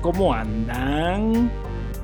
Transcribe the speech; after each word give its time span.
¿cómo 0.00 0.32
andan? 0.32 1.50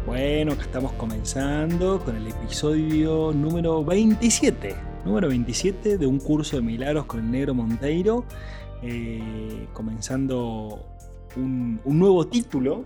Bueno, 0.05 0.53
acá 0.53 0.63
estamos 0.63 0.93
comenzando 0.93 1.99
con 2.05 2.17
el 2.17 2.27
episodio 2.27 3.33
número 3.33 3.85
27. 3.85 4.77
Número 5.05 5.29
27 5.29 5.97
de 5.97 6.07
un 6.07 6.19
curso 6.19 6.57
de 6.57 6.63
milagros 6.63 7.07
con 7.07 7.21
el 7.21 7.31
negro 7.31 7.55
Monteiro. 7.55 8.25
Eh, 8.83 9.67
comenzando 9.73 10.87
un, 11.37 11.81
nuevo 11.85 12.27
título 12.27 12.85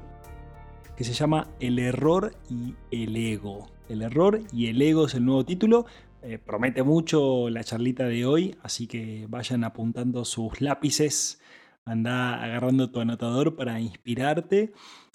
que 0.96 1.02
se 1.02 1.12
llama 1.12 1.48
El 1.58 1.78
error 1.78 2.32
y 2.48 2.74
el 2.90 3.16
ego. 3.16 3.68
El 3.88 4.02
error 4.02 4.40
y 4.52 4.68
el 4.68 4.80
ego 4.80 5.06
es 5.06 5.14
el 5.14 5.24
nuevo 5.24 5.44
título. 5.44 5.86
Eh, 6.22 6.38
promete 6.38 6.82
mucho 6.82 7.48
la 7.50 7.64
charlita 7.64 8.04
de 8.04 8.26
hoy, 8.26 8.56
así 8.62 8.86
que 8.86 9.26
vayan 9.28 9.64
apuntando 9.64 10.24
sus 10.24 10.60
lápices, 10.60 11.40
anda 11.84 12.42
agarrando 12.42 12.90
tu 12.90 13.00
anotador 13.00 13.56
para 13.56 13.80
inspirarte, 13.80 14.72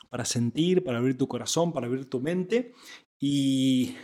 para 0.10 0.26
sentir, 0.26 0.84
para 0.84 0.98
abrir 1.00 1.18
tu 1.18 1.28
corazón, 1.28 1.74
para 1.74 1.88
abrir 1.88 2.10
tu 2.10 2.20
mente 2.22 2.74
y, 3.20 3.96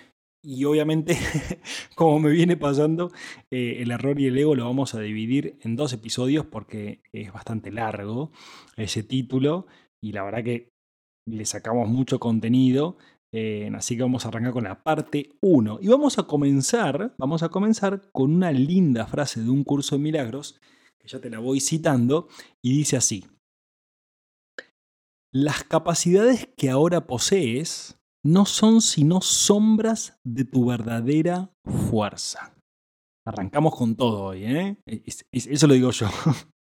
obviamente, 0.66 1.16
como 1.96 2.20
me 2.20 2.32
viene 2.32 2.58
pasando, 2.58 3.12
eh, 3.52 3.78
el 3.80 3.92
error 3.92 4.20
y 4.20 4.28
el 4.28 4.38
ego 4.38 4.56
lo 4.56 4.66
vamos 4.66 4.96
a 4.96 5.00
dividir 5.00 5.58
en 5.62 5.76
dos 5.76 5.94
episodios 5.94 6.46
porque 6.46 7.02
es 7.14 7.32
bastante 7.32 7.72
largo 7.72 8.32
ese 8.78 9.04
título 9.04 9.68
y 10.04 10.14
la 10.14 10.24
verdad 10.24 10.44
que 10.44 10.70
le 11.28 11.46
sacamos 11.46 11.90
mucho 11.90 12.20
contenido. 12.20 12.98
Eh, 13.34 13.72
así 13.76 13.96
que 13.96 14.02
vamos 14.02 14.26
a 14.26 14.28
arrancar 14.28 14.52
con 14.52 14.64
la 14.66 14.84
parte 14.84 15.30
1. 15.42 15.80
Y 15.82 15.88
vamos 15.88 16.18
a 16.18 16.24
comenzar, 16.24 17.14
vamos 17.18 17.44
a 17.44 17.50
comenzar 17.50 18.02
con 18.12 18.34
una 18.34 18.52
linda 18.52 19.08
frase 19.08 19.42
de 19.42 19.50
un 19.50 19.64
curso 19.64 19.96
de 19.96 20.02
milagros, 20.02 20.60
que 21.00 21.08
ya 21.08 21.22
te 21.22 21.30
la 21.30 21.40
voy 21.40 21.62
citando, 21.62 22.28
y 22.62 22.76
dice 22.76 22.98
así. 22.98 23.26
Las 25.34 25.64
capacidades 25.64 26.50
que 26.58 26.70
ahora 26.70 27.08
posees 27.08 28.00
no 28.24 28.46
son 28.46 28.82
sino 28.82 29.22
sombras 29.22 30.20
de 30.24 30.46
tu 30.46 30.66
verdadera 30.66 31.54
fuerza. 31.90 32.56
Arrancamos 33.26 33.76
con 33.76 33.96
todo 33.96 34.26
hoy, 34.26 34.44
¿eh? 34.44 34.78
Eso 35.32 35.68
lo 35.68 35.74
digo 35.74 35.92
yo. 35.92 36.08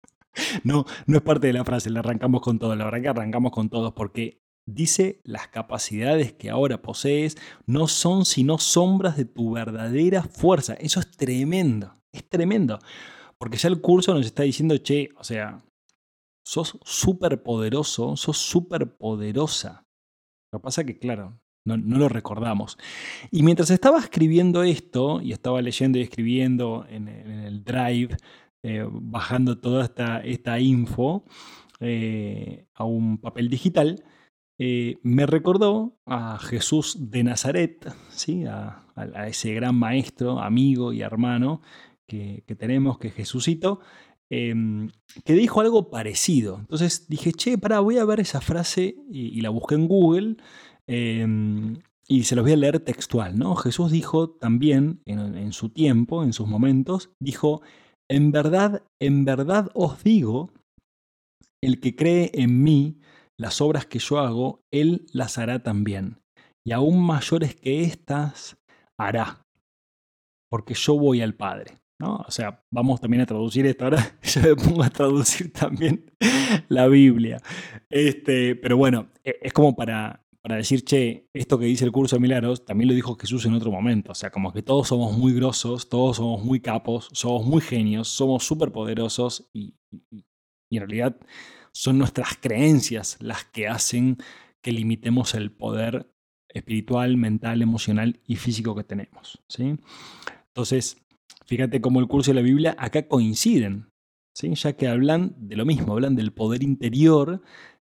No, 0.64 0.86
no 1.08 1.18
es 1.18 1.24
parte 1.24 1.48
de 1.48 1.54
la 1.54 1.66
frase, 1.66 1.90
le 1.90 1.98
arrancamos 1.98 2.42
con 2.42 2.60
todo. 2.60 2.76
La 2.76 2.86
verdad 2.86 3.02
que 3.02 3.08
arrancamos 3.08 3.52
con 3.52 3.70
todo 3.70 3.96
porque 3.96 4.40
Dice, 4.70 5.22
las 5.24 5.48
capacidades 5.48 6.34
que 6.34 6.50
ahora 6.50 6.82
posees 6.82 7.38
no 7.66 7.88
son 7.88 8.26
sino 8.26 8.58
sombras 8.58 9.16
de 9.16 9.24
tu 9.24 9.54
verdadera 9.54 10.24
fuerza. 10.24 10.74
Eso 10.74 11.00
es 11.00 11.10
tremendo, 11.10 11.94
es 12.12 12.28
tremendo. 12.28 12.78
Porque 13.38 13.58
ya 13.58 13.70
el 13.70 13.80
curso 13.80 14.14
nos 14.14 14.26
está 14.26 14.44
diciendo, 14.44 14.78
che, 14.78 15.12
o 15.18 15.24
sea, 15.24 15.64
sos 16.48 16.80
súper 16.86 17.44
poderoso, 17.44 18.16
sos 18.16 18.38
súper 18.38 18.96
poderosa. 18.96 19.86
Lo 20.54 20.60
que 20.60 20.64
pasa 20.64 20.86
que, 20.86 20.98
claro, 20.98 21.42
no, 21.66 21.76
lo 21.76 22.08
recordamos. 22.08 22.78
Y 23.32 23.44
mientras 23.44 23.70
estaba 23.70 24.00
escribiendo 24.00 24.64
esto, 24.64 25.20
y 25.22 25.34
estaba 25.34 25.62
leyendo 25.62 26.00
y 26.00 26.04
escribiendo 26.04 26.86
en, 26.90 27.10
el 27.10 27.66
Drive, 27.66 28.16
eh, 28.64 28.88
bajando 28.90 29.58
toda 29.60 29.84
esta, 29.84 30.22
esta 30.22 30.58
info 30.62 31.26
eh, 31.82 32.66
a 32.74 32.86
un 32.86 33.18
papel 33.18 33.50
digital, 33.50 34.06
eh, 34.58 35.00
me 35.04 35.26
recordó 35.26 36.00
a 36.06 36.40
Jesús 36.40 37.12
de 37.12 37.26
Nazaret, 37.26 37.94
¿sí? 38.10 38.46
a, 38.46 38.86
ese 39.28 39.54
gran 39.54 39.76
maestro, 39.76 40.40
amigo 40.40 40.94
y 40.94 41.02
hermano 41.02 41.62
que, 42.08 42.56
tenemos, 42.58 42.98
que 42.98 43.10
es 43.10 43.14
Jesucito, 43.14 43.82
em, 44.30 44.90
que 45.26 45.34
dijo 45.34 45.62
algo 45.62 45.90
parecido. 45.90 46.58
Entonces 46.60 47.08
dije, 47.08 47.32
che, 47.32 47.58
pará, 47.58 47.80
voy 47.80 47.98
a 47.98 48.06
ver 48.06 48.20
esa 48.20 48.42
frase 48.42 48.96
y, 49.12 49.42
la 49.42 49.50
busqué 49.50 49.76
en 49.76 49.88
Google 49.88 50.38
em, 50.88 51.80
y 52.08 52.24
se 52.24 52.36
los 52.36 52.44
voy 52.44 52.54
a 52.54 52.58
leer 52.58 52.80
textual. 52.80 53.38
¿no? 53.38 53.56
Jesús 53.56 53.92
dijo 53.92 54.30
también 54.30 55.02
en 55.06 55.52
su 55.54 55.70
tiempo, 55.70 56.24
en 56.24 56.34
sus 56.34 56.48
momentos, 56.48 57.10
dijo, 57.22 57.62
en 58.10 58.32
verdad, 58.32 58.84
en 59.02 59.26
verdad 59.26 59.70
os 59.74 60.04
digo, 60.04 60.52
el 61.62 61.80
que 61.80 61.96
cree 61.96 62.32
en 62.34 62.64
mí, 62.64 63.00
las 63.40 63.62
obras 63.62 63.86
que 63.86 64.00
yo 64.00 64.20
hago, 64.20 64.62
Él 64.72 65.06
las 65.12 65.38
hará 65.38 65.62
también. 65.62 66.20
Y 66.66 66.72
aún 66.72 67.06
mayores 67.06 67.56
que 67.56 67.84
éstas 67.84 68.58
hará, 69.00 69.46
porque 70.50 70.74
yo 70.74 70.98
voy 70.98 71.22
al 71.22 71.36
Padre. 71.36 71.78
¿No? 72.00 72.18
O 72.28 72.32
sea, 72.32 72.64
vamos 72.72 73.02
también 73.02 73.22
a 73.22 73.26
traducir 73.26 73.66
esto. 73.66 73.86
Ahora 73.86 74.18
yo 74.24 74.42
me 74.42 74.56
pongo 74.56 74.84
a 74.84 74.90
traducir 74.90 75.52
también 75.52 76.12
la 76.70 76.88
Biblia. 76.88 77.42
Este, 77.90 78.56
pero 78.56 78.78
bueno, 78.78 79.10
e, 79.24 79.38
es 79.42 79.54
como 79.54 79.76
para, 79.76 80.26
para 80.42 80.58
decir, 80.58 80.84
che, 80.84 81.30
esto 81.34 81.58
que 81.58 81.66
dice 81.66 81.86
el 81.86 81.92
curso 81.92 82.16
de 82.16 82.22
milagros 82.22 82.66
también 82.66 82.90
lo 82.90 82.94
dijo 82.96 83.16
Jesús 83.16 83.46
en 83.46 83.54
otro 83.54 83.72
momento. 83.72 84.12
O 84.12 84.16
sea, 84.16 84.30
como 84.30 84.54
que 84.54 84.62
todos 84.62 84.88
somos 84.88 85.18
muy 85.18 85.34
grosos, 85.34 85.90
todos 85.90 86.18
somos 86.18 86.44
muy 86.44 86.60
capos, 86.60 87.10
somos 87.12 87.46
muy 87.46 87.62
genios, 87.62 88.08
somos 88.08 88.44
súper 88.44 88.72
poderosos 88.72 89.50
y, 89.54 89.76
y 90.70 90.78
en 90.78 90.82
realidad 90.88 91.18
son 91.72 91.98
nuestras 91.98 92.38
creencias 92.40 93.18
las 93.20 93.46
que 93.46 93.68
hacen 93.68 94.18
que 94.62 94.72
limitemos 94.72 95.34
el 95.36 95.52
poder 95.52 96.12
espiritual, 96.50 97.18
mental, 97.18 97.62
emocional 97.62 98.20
y 98.26 98.36
físico 98.36 98.76
que 98.76 98.84
tenemos. 98.84 99.40
¿sí? 99.48 99.78
Entonces, 100.48 101.07
fíjate 101.46 101.82
cómo 101.82 102.00
el 102.00 102.08
curso 102.08 102.32
de 102.32 102.36
la 102.36 102.42
Biblia 102.42 102.76
acá 102.78 103.08
coinciden, 103.08 103.90
¿sí? 104.36 104.54
ya 104.56 104.74
que 104.74 104.88
hablan 104.88 105.36
de 105.38 105.56
lo 105.56 105.66
mismo, 105.66 105.94
hablan 105.94 106.16
del 106.16 106.34
poder 106.34 106.64
interior 106.64 107.42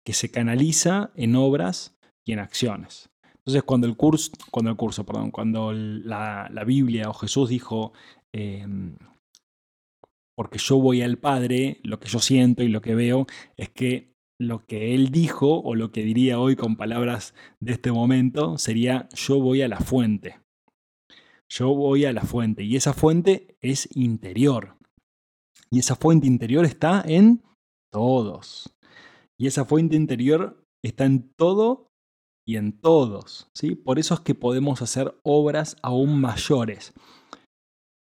que 0.05 0.13
se 0.13 0.31
canaliza 0.31 1.11
en 1.17 1.35
obras 1.35 1.99
y 2.25 2.33
en 2.33 2.39
acciones. 2.39 3.11
Entonces, 3.39 3.63
cuando 3.63 3.87
el 3.87 3.97
curso, 3.97 4.33
cuando 4.51 4.71
el 4.71 4.77
curso, 4.77 5.07
perdón, 5.07 5.31
cuando 5.31 5.73
la, 5.73 6.49
Biblia 6.67 7.09
o 7.09 7.15
Jesús 7.15 7.49
dijo, 7.49 7.93
em, 8.33 8.97
porque 10.37 10.59
yo 10.59 10.79
voy 10.79 11.03
al 11.03 11.19
Padre, 11.19 11.81
lo 11.83 11.99
que 11.99 12.09
yo 12.09 12.19
siento 12.19 12.63
y 12.63 12.69
lo 12.69 12.81
que 12.81 12.95
veo 12.95 13.27
es 13.57 13.71
que 13.71 14.17
lo 14.39 14.67
que 14.67 14.95
él 14.95 15.11
dijo, 15.11 15.61
o 15.61 15.75
lo 15.75 15.93
que 15.93 16.03
diría 16.03 16.39
hoy 16.39 16.57
con 16.57 16.77
palabras 16.77 17.35
de 17.61 17.73
este 17.73 17.91
momento, 17.91 18.59
sería 18.59 19.09
yo 19.15 19.41
voy 19.41 19.63
a 19.63 19.69
la 19.69 19.79
fuente. 19.79 20.41
Yo 21.51 21.75
voy 21.75 22.05
a 22.05 22.13
la 22.13 22.23
fuente. 22.23 22.65
Y 22.65 22.77
esa 22.77 22.93
fuente 22.93 23.57
es 23.61 23.89
interior. 23.97 24.77
Y 25.71 25.79
esa 25.79 25.97
fuente 25.97 26.27
interior 26.27 26.65
está 26.65 27.03
en 27.07 27.43
todos. 27.93 28.75
Y 29.39 29.47
esa 29.47 29.65
fuente 29.65 29.97
interior 29.97 30.65
está 30.85 31.05
en 31.05 31.33
todo 31.37 31.89
y 32.47 32.57
en 32.57 32.79
todos. 32.79 33.51
¿sí? 33.55 33.75
Por 33.75 33.99
eso 33.99 34.15
es 34.15 34.21
que 34.21 34.35
podemos 34.35 34.83
hacer 34.83 35.19
obras 35.23 35.77
aún 35.83 36.21
mayores 36.21 36.95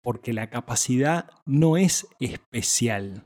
porque 0.03 0.33
la 0.33 0.49
capacidad 0.49 1.29
no 1.45 1.77
es 1.77 2.07
especial. 2.19 3.25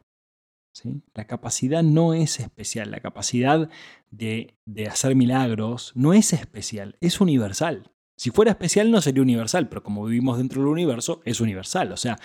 ¿sí? 0.76 1.02
La 1.14 1.26
capacidad 1.26 1.84
no 1.84 2.14
es 2.14 2.40
especial. 2.40 2.92
La 2.92 3.00
capacidad 3.00 3.70
de, 4.12 4.56
de 4.68 4.88
hacer 4.88 5.16
milagros 5.16 5.94
no 5.96 6.14
es 6.14 6.34
especial, 6.34 6.98
es 7.02 7.22
universal. 7.22 7.92
Si 8.18 8.32
fuera 8.32 8.52
especial 8.52 8.92
no 8.92 9.02
sería 9.02 9.22
universal, 9.22 9.68
pero 9.68 9.84
como 9.84 10.06
vivimos 10.06 10.38
dentro 10.38 10.62
del 10.62 10.72
universo, 10.72 11.22
es 11.26 11.42
universal. 11.42 11.92
O 11.92 11.98
sea, 11.98 12.18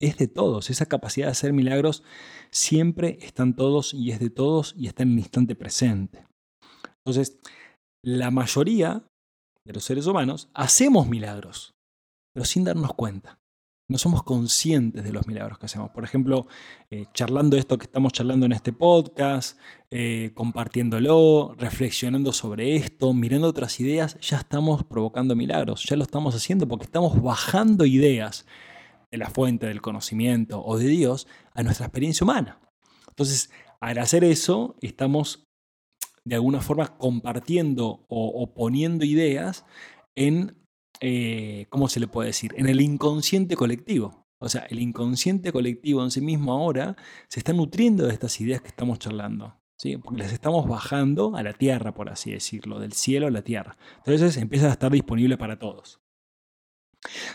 es 0.00 0.16
de 0.16 0.28
todos. 0.28 0.70
Esa 0.70 0.86
capacidad 0.86 1.26
de 1.26 1.32
hacer 1.32 1.52
milagros 1.52 2.02
siempre 2.50 3.18
está 3.22 3.42
en 3.42 3.54
todos 3.54 3.94
y 3.94 4.12
es 4.12 4.20
de 4.20 4.30
todos 4.30 4.74
y 4.76 4.86
está 4.86 5.02
en 5.02 5.12
el 5.12 5.18
instante 5.18 5.54
presente. 5.54 6.26
Entonces, 7.04 7.38
la 8.04 8.30
mayoría 8.30 9.04
de 9.64 9.72
los 9.72 9.84
seres 9.84 10.06
humanos 10.06 10.48
hacemos 10.54 11.08
milagros, 11.08 11.74
pero 12.34 12.44
sin 12.44 12.64
darnos 12.64 12.94
cuenta 12.94 13.41
no 13.92 13.98
somos 13.98 14.22
conscientes 14.22 15.04
de 15.04 15.12
los 15.12 15.26
milagros 15.26 15.58
que 15.58 15.66
hacemos. 15.66 15.90
Por 15.90 16.02
ejemplo, 16.02 16.46
eh, 16.90 17.06
charlando 17.14 17.56
esto 17.56 17.78
que 17.78 17.84
estamos 17.84 18.12
charlando 18.12 18.46
en 18.46 18.52
este 18.52 18.72
podcast, 18.72 19.58
eh, 19.90 20.32
compartiéndolo, 20.34 21.54
reflexionando 21.58 22.32
sobre 22.32 22.74
esto, 22.74 23.12
mirando 23.12 23.46
otras 23.46 23.78
ideas, 23.78 24.18
ya 24.20 24.38
estamos 24.38 24.82
provocando 24.84 25.36
milagros, 25.36 25.84
ya 25.84 25.96
lo 25.96 26.02
estamos 26.02 26.34
haciendo 26.34 26.66
porque 26.66 26.86
estamos 26.86 27.22
bajando 27.22 27.84
ideas 27.84 28.46
de 29.10 29.18
la 29.18 29.28
fuente 29.28 29.66
del 29.66 29.82
conocimiento 29.82 30.64
o 30.64 30.78
de 30.78 30.88
Dios 30.88 31.28
a 31.54 31.62
nuestra 31.62 31.86
experiencia 31.86 32.24
humana. 32.24 32.58
Entonces, 33.08 33.50
al 33.80 33.98
hacer 33.98 34.24
eso, 34.24 34.76
estamos 34.80 35.46
de 36.24 36.36
alguna 36.36 36.60
forma 36.60 36.96
compartiendo 36.96 38.06
o, 38.08 38.54
poniendo 38.54 39.04
ideas 39.04 39.66
en, 40.14 40.61
eh, 41.04 41.66
¿cómo 41.68 41.88
se 41.88 41.98
le 41.98 42.06
puede 42.06 42.28
decir? 42.28 42.54
En 42.56 42.68
el 42.68 42.80
inconsciente 42.80 43.56
colectivo. 43.56 44.24
O 44.38 44.48
sea, 44.48 44.62
el 44.70 44.78
inconsciente 44.78 45.52
colectivo 45.52 46.02
en 46.02 46.12
sí 46.12 46.20
mismo 46.20 46.52
ahora 46.52 46.96
se 47.28 47.40
está 47.40 47.52
nutriendo 47.52 48.06
de 48.06 48.12
estas 48.12 48.40
ideas 48.40 48.62
que 48.62 48.68
estamos 48.68 49.00
charlando. 49.00 49.56
¿sí? 49.76 49.96
Porque 49.96 50.22
las 50.22 50.32
estamos 50.32 50.68
bajando 50.68 51.34
a 51.34 51.42
la 51.42 51.54
tierra, 51.54 51.92
por 51.92 52.08
así 52.08 52.30
decirlo, 52.30 52.78
del 52.78 52.92
cielo 52.92 53.26
a 53.26 53.30
la 53.32 53.42
tierra. 53.42 53.76
Entonces 53.98 54.36
empieza 54.36 54.68
a 54.68 54.72
estar 54.72 54.92
disponible 54.92 55.36
para 55.36 55.58
todos. 55.58 56.00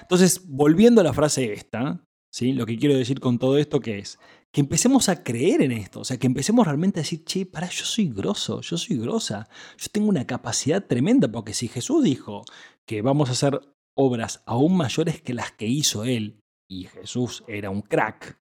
Entonces, 0.01 0.47
volviendo 0.47 1.01
a 1.01 1.03
la 1.03 1.11
frase 1.11 1.51
esta, 1.51 2.05
¿sí? 2.31 2.53
lo 2.53 2.65
que 2.65 2.77
quiero 2.77 2.95
decir 2.95 3.19
con 3.19 3.37
todo 3.37 3.57
esto 3.57 3.81
que 3.81 3.99
es 3.99 4.17
que 4.51 4.61
empecemos 4.61 5.09
a 5.09 5.23
creer 5.23 5.61
en 5.61 5.71
esto, 5.73 5.99
o 5.99 6.03
sea, 6.05 6.17
que 6.17 6.25
empecemos 6.25 6.65
realmente 6.65 6.99
a 6.99 7.03
decir, 7.03 7.23
che, 7.25 7.45
para, 7.45 7.69
yo 7.69 7.85
soy 7.85 8.07
grosso, 8.07 8.61
yo 8.61 8.77
soy 8.77 8.97
grosa, 8.97 9.47
yo 9.77 9.87
tengo 9.91 10.07
una 10.07 10.25
capacidad 10.25 10.85
tremenda, 10.85 11.27
porque 11.27 11.53
si 11.53 11.67
Jesús 11.67 12.03
dijo 12.03 12.43
que 12.87 13.01
vamos 13.01 13.29
a 13.29 13.33
hacer 13.33 13.59
obras 13.95 14.43
aún 14.45 14.77
mayores 14.77 15.21
que 15.21 15.33
las 15.33 15.51
que 15.51 15.67
hizo 15.67 16.03
Él, 16.03 16.39
y 16.69 16.85
Jesús 16.85 17.43
era 17.47 17.69
un 17.69 17.81
crack, 17.81 18.39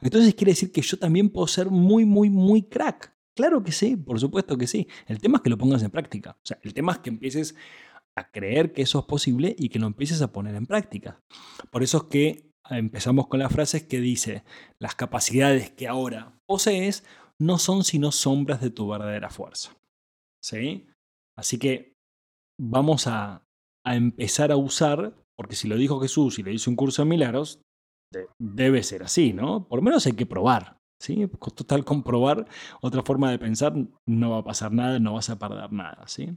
entonces 0.00 0.34
quiere 0.34 0.52
decir 0.52 0.72
que 0.72 0.82
yo 0.82 0.98
también 0.98 1.30
puedo 1.30 1.46
ser 1.46 1.70
muy, 1.70 2.04
muy, 2.04 2.30
muy 2.30 2.62
crack. 2.62 3.14
Claro 3.36 3.62
que 3.62 3.72
sí, 3.72 3.96
por 3.96 4.20
supuesto 4.20 4.56
que 4.56 4.66
sí. 4.66 4.88
El 5.06 5.18
tema 5.18 5.38
es 5.38 5.42
que 5.42 5.50
lo 5.50 5.58
pongas 5.58 5.82
en 5.82 5.90
práctica. 5.90 6.36
O 6.42 6.46
sea, 6.46 6.58
el 6.62 6.74
tema 6.74 6.92
es 6.92 6.98
que 6.98 7.10
empieces 7.10 7.56
a 8.16 8.30
creer 8.30 8.72
que 8.72 8.82
eso 8.82 9.00
es 9.00 9.04
posible 9.06 9.54
y 9.58 9.70
que 9.70 9.78
lo 9.78 9.86
empieces 9.86 10.22
a 10.22 10.32
poner 10.32 10.54
en 10.54 10.66
práctica. 10.66 11.20
Por 11.70 11.82
eso 11.82 11.98
es 11.98 12.04
que 12.04 12.50
empezamos 12.70 13.26
con 13.26 13.40
las 13.40 13.52
frases 13.52 13.82
que 13.84 14.00
dice, 14.00 14.44
las 14.80 14.94
capacidades 14.94 15.70
que 15.70 15.88
ahora 15.88 16.38
posees 16.46 17.04
no 17.40 17.58
son 17.58 17.82
sino 17.82 18.12
sombras 18.12 18.60
de 18.60 18.70
tu 18.70 18.88
verdadera 18.88 19.30
fuerza. 19.30 19.76
¿Sí? 20.42 20.86
Así 21.36 21.58
que 21.58 21.94
vamos 22.60 23.06
a, 23.08 23.43
empezar 23.84 24.50
a 24.50 24.56
usar, 24.56 25.14
porque 25.36 25.56
si 25.56 25.68
lo 25.68 25.76
dijo 25.76 26.00
Jesús 26.00 26.38
y 26.38 26.42
le 26.42 26.52
hizo 26.52 26.70
un 26.70 26.76
curso 26.76 27.02
de 27.02 27.08
milagros, 27.08 27.60
debe 28.38 28.82
ser 28.82 29.02
así, 29.02 29.32
¿no? 29.32 29.66
Por 29.68 29.80
lo 29.80 29.82
menos 29.82 30.06
hay 30.06 30.12
que 30.12 30.26
probar. 30.26 30.78
¿Sí? 31.02 31.28
Total, 31.54 31.84
comprobar 31.84 32.46
otra 32.80 33.02
forma 33.02 33.30
de 33.30 33.38
pensar, 33.38 33.74
no 34.06 34.30
va 34.30 34.38
a 34.38 34.44
pasar 34.44 34.72
nada, 34.72 34.98
no 34.98 35.14
vas 35.14 35.28
a 35.28 35.38
perder 35.38 35.70
nada. 35.70 36.06
¿sí? 36.06 36.34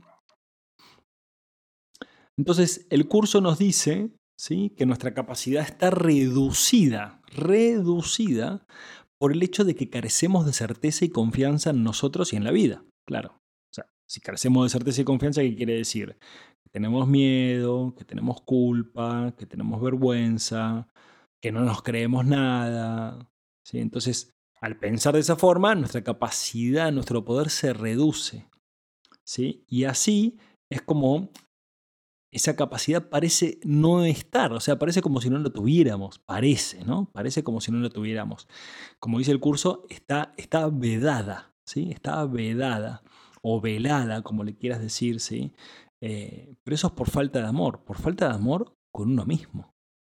Entonces, 2.38 2.86
el 2.90 3.08
curso 3.08 3.40
nos 3.40 3.60
dice 3.60 4.12
¿sí? 4.38 4.74
que 4.76 4.86
nuestra 4.86 5.14
capacidad 5.14 5.64
está 5.64 5.90
reducida, 5.90 7.22
reducida 7.28 8.66
por 9.20 9.32
el 9.32 9.42
hecho 9.42 9.64
de 9.64 9.76
que 9.76 9.90
carecemos 9.90 10.46
de 10.46 10.54
certeza 10.54 11.06
y 11.06 11.10
confianza 11.10 11.70
en 11.70 11.84
nosotros 11.84 12.34
y 12.34 12.36
en 12.36 12.44
la 12.44 12.52
vida. 12.52 12.84
Claro. 13.08 13.40
O 13.72 13.74
sea, 13.74 13.86
si 14.08 14.20
carecemos 14.20 14.66
de 14.66 14.70
certeza 14.70 15.02
y 15.02 15.06
confianza, 15.06 15.42
¿qué 15.42 15.56
quiere 15.56 15.74
decir? 15.74 16.18
Que 16.68 16.70
tenemos 16.70 17.08
miedo, 17.08 17.96
que 17.96 18.04
tenemos 18.04 18.42
culpa, 18.42 19.34
que 19.38 19.46
tenemos 19.46 19.82
vergüenza, 19.82 20.88
que 21.42 21.52
no 21.52 21.62
nos 21.62 21.82
creemos 21.82 22.26
nada. 22.26 23.30
¿sí? 23.64 23.80
Entonces, 23.80 24.36
al 24.60 24.78
pensar 24.78 25.14
de 25.14 25.22
esa 25.22 25.38
forma, 25.38 25.76
nuestra 25.76 26.04
capacidad, 26.04 26.92
nuestro 26.92 27.24
poder 27.24 27.50
se 27.50 27.72
reduce. 27.72 28.50
¿sí? 29.24 29.64
Y 29.68 29.86
así 29.86 30.38
es 30.70 30.82
como 30.82 31.32
esa 32.32 32.56
capacidad 32.56 33.10
parece 33.10 33.60
no 33.64 34.04
estar, 34.04 34.52
o 34.52 34.60
sea, 34.60 34.78
parece 34.78 35.02
como 35.02 35.22
si 35.22 35.30
no 35.30 35.40
lo 35.40 35.52
tuviéramos, 35.52 36.20
parece, 36.20 36.84
¿no? 36.84 37.10
Parece 37.14 37.44
como 37.44 37.62
si 37.62 37.72
no 37.72 37.80
lo 37.80 37.90
tuviéramos. 37.90 38.48
Como 39.00 39.20
dice 39.20 39.32
el 39.32 39.40
curso, 39.40 39.86
está, 39.90 40.34
está 40.38 40.68
vedada, 40.68 41.56
¿sí? 41.66 41.90
Está 41.92 42.26
vedada 42.26 43.02
o 43.42 43.62
velada, 43.62 44.24
como 44.24 44.44
le 44.44 44.58
quieras 44.58 44.82
decir, 44.82 45.22
¿sí? 45.22 45.54
Eh, 46.02 46.56
pero 46.64 46.76
eso 46.76 46.88
es 46.88 46.94
por 46.94 47.10
falta 47.10 47.40
de 47.40 47.48
amor, 47.48 47.84
por 47.84 47.98
falta 47.98 48.28
de 48.30 48.36
amor 48.36 48.76
con 48.94 49.12
uno 49.12 49.26
mismo, 49.26 49.74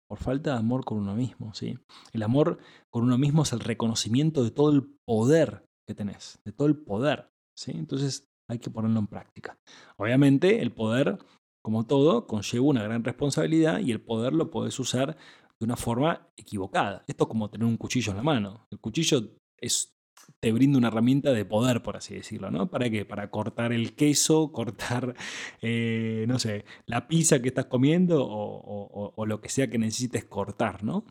por 0.08 0.18
falta 0.18 0.52
de 0.52 0.58
amor 0.58 0.84
con 0.84 0.98
uno 0.98 1.14
mismo, 1.14 1.54
¿sí? 1.54 1.78
El 2.12 2.22
amor 2.22 2.58
con 2.90 3.04
uno 3.04 3.18
mismo 3.18 3.42
es 3.42 3.52
el 3.52 3.60
reconocimiento 3.60 4.44
de 4.44 4.50
todo 4.50 4.70
el 4.72 4.94
poder 5.06 5.64
que 5.86 5.94
tenés, 5.94 6.38
de 6.44 6.52
todo 6.52 6.68
el 6.68 6.76
poder, 6.76 7.30
¿sí? 7.56 7.72
Entonces 7.72 8.28
hay 8.48 8.58
que 8.58 8.70
ponerlo 8.70 9.00
en 9.00 9.06
práctica. 9.06 9.58
Obviamente 9.96 10.60
el 10.60 10.72
poder 10.72 11.18
como 11.62 11.86
todo, 11.86 12.26
conlleva 12.26 12.64
una 12.64 12.82
gran 12.82 13.04
responsabilidad 13.04 13.80
y 13.80 13.92
el 13.92 14.00
poder 14.00 14.32
lo 14.32 14.50
puedes 14.50 14.78
usar 14.78 15.16
de 15.58 15.64
una 15.64 15.76
forma 15.76 16.28
equivocada. 16.36 17.04
Esto 17.06 17.24
es 17.24 17.28
como 17.28 17.50
tener 17.50 17.66
un 17.66 17.76
cuchillo 17.76 18.12
en 18.12 18.16
la 18.16 18.22
mano. 18.22 18.66
El 18.70 18.80
cuchillo 18.80 19.36
es, 19.58 19.92
te 20.40 20.52
brinda 20.52 20.78
una 20.78 20.88
herramienta 20.88 21.32
de 21.32 21.44
poder, 21.44 21.82
por 21.82 21.96
así 21.96 22.14
decirlo, 22.14 22.50
¿no? 22.50 22.70
¿Para 22.70 22.88
qué? 22.90 23.04
Para 23.04 23.30
cortar 23.30 23.72
el 23.72 23.94
queso, 23.94 24.52
cortar, 24.52 25.14
eh, 25.60 26.24
no 26.28 26.38
sé, 26.38 26.64
la 26.86 27.08
pizza 27.08 27.40
que 27.40 27.48
estás 27.48 27.66
comiendo 27.66 28.26
o, 28.26 29.26
lo 29.26 29.40
que 29.40 29.48
sea 29.48 29.68
que 29.70 29.78
necesites 29.78 30.24
cortar, 30.24 30.82
¿no? 30.82 31.04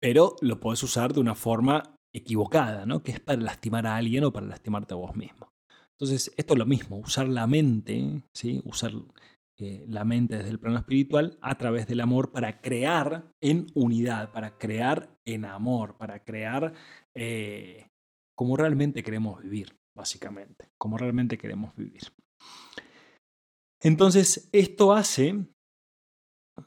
Pero 0.00 0.36
lo 0.40 0.60
puedes 0.60 0.82
usar 0.82 1.12
de 1.12 1.20
una 1.20 1.34
forma 1.34 1.82
equivocada, 2.14 2.86
¿no? 2.86 3.02
Que 3.02 3.12
es 3.12 3.20
para 3.20 3.42
lastimar 3.42 3.86
a 3.86 3.96
alguien 3.96 4.24
o 4.24 4.32
para 4.32 4.46
lastimarte 4.46 4.94
a 4.94 4.96
vos 4.96 5.16
mismo. 5.16 5.48
Entonces, 5.98 6.32
esto 6.36 6.54
es 6.54 6.58
lo 6.58 6.66
mismo, 6.66 6.98
usar 6.98 7.26
la 7.28 7.46
mente, 7.46 8.22
¿sí? 8.34 8.60
usar 8.64 8.92
eh, 9.58 9.86
la 9.88 10.04
mente 10.04 10.36
desde 10.36 10.50
el 10.50 10.60
plano 10.60 10.76
espiritual 10.76 11.38
a 11.40 11.56
través 11.56 11.86
del 11.86 12.02
amor 12.02 12.30
para 12.30 12.60
crear 12.60 13.32
en 13.40 13.66
unidad, 13.74 14.30
para 14.30 14.58
crear 14.58 15.16
en 15.24 15.46
amor, 15.46 15.96
para 15.96 16.22
crear 16.24 16.74
eh, 17.16 17.88
como 18.36 18.56
realmente 18.56 19.02
queremos 19.02 19.42
vivir, 19.42 19.78
básicamente, 19.96 20.70
como 20.78 20.98
realmente 20.98 21.38
queremos 21.38 21.74
vivir. 21.74 22.02
Entonces, 23.80 24.48
esto 24.52 24.92
hace, 24.92 25.46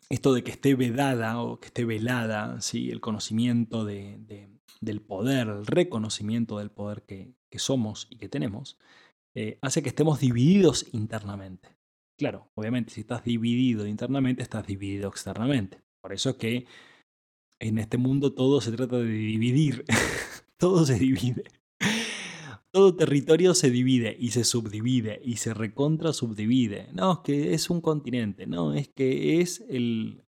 esto 0.10 0.34
de 0.34 0.44
que 0.44 0.51
esté 0.51 0.75
vedada 0.75 1.42
o 1.42 1.60
que 1.60 1.68
esté 1.68 1.86
velada, 1.86 2.60
¿sí? 2.62 2.90
el 2.92 3.01
conocimiento 3.01 3.86
del 3.86 5.01
poder, 5.01 5.48
el 5.48 5.66
reconocimiento 5.66 6.57
del 6.57 6.72
poder 6.72 7.04
que 7.06 7.60
somos 7.60 8.07
y 8.10 8.18
que 8.18 8.30
tenemos, 8.30 8.78
eh, 9.36 9.60
hace 9.62 9.84
que 9.84 9.90
estemos 9.90 10.19
divididos 10.19 10.88
internamente. 10.94 11.78
Claro, 12.18 12.51
obviamente 12.56 12.92
si 12.92 13.01
estás 13.01 13.24
dividido 13.24 13.88
internamente, 13.88 14.44
estás 14.44 14.66
dividido 14.66 15.10
externamente. 15.10 15.81
Por 16.01 16.13
eso 16.13 16.31
es 16.31 16.36
que 16.36 16.66
en 17.59 17.77
este 17.77 17.97
mundo 17.97 18.33
todo 18.33 18.61
se 18.61 18.71
trata 18.71 18.97
de 18.97 19.09
dividir. 19.09 19.85
todo 20.57 20.85
se 20.85 20.97
divide. 20.97 21.44
Todo 22.71 22.95
territorio 22.95 23.56
se 23.56 23.71
divide 23.71 24.15
y 24.19 24.29
se 24.29 24.44
subdivide 24.44 25.19
y 25.23 25.38
se 25.38 25.56
recontra 25.56 26.13
subdivide. 26.13 26.89
No, 26.93 27.13
es 27.13 27.19
que 27.19 27.53
es 27.55 27.69
un 27.72 27.81
continente, 27.81 28.45
no, 28.45 28.75
es 28.75 28.89
que 28.89 29.41
es 29.41 29.65
el, 29.69 30.24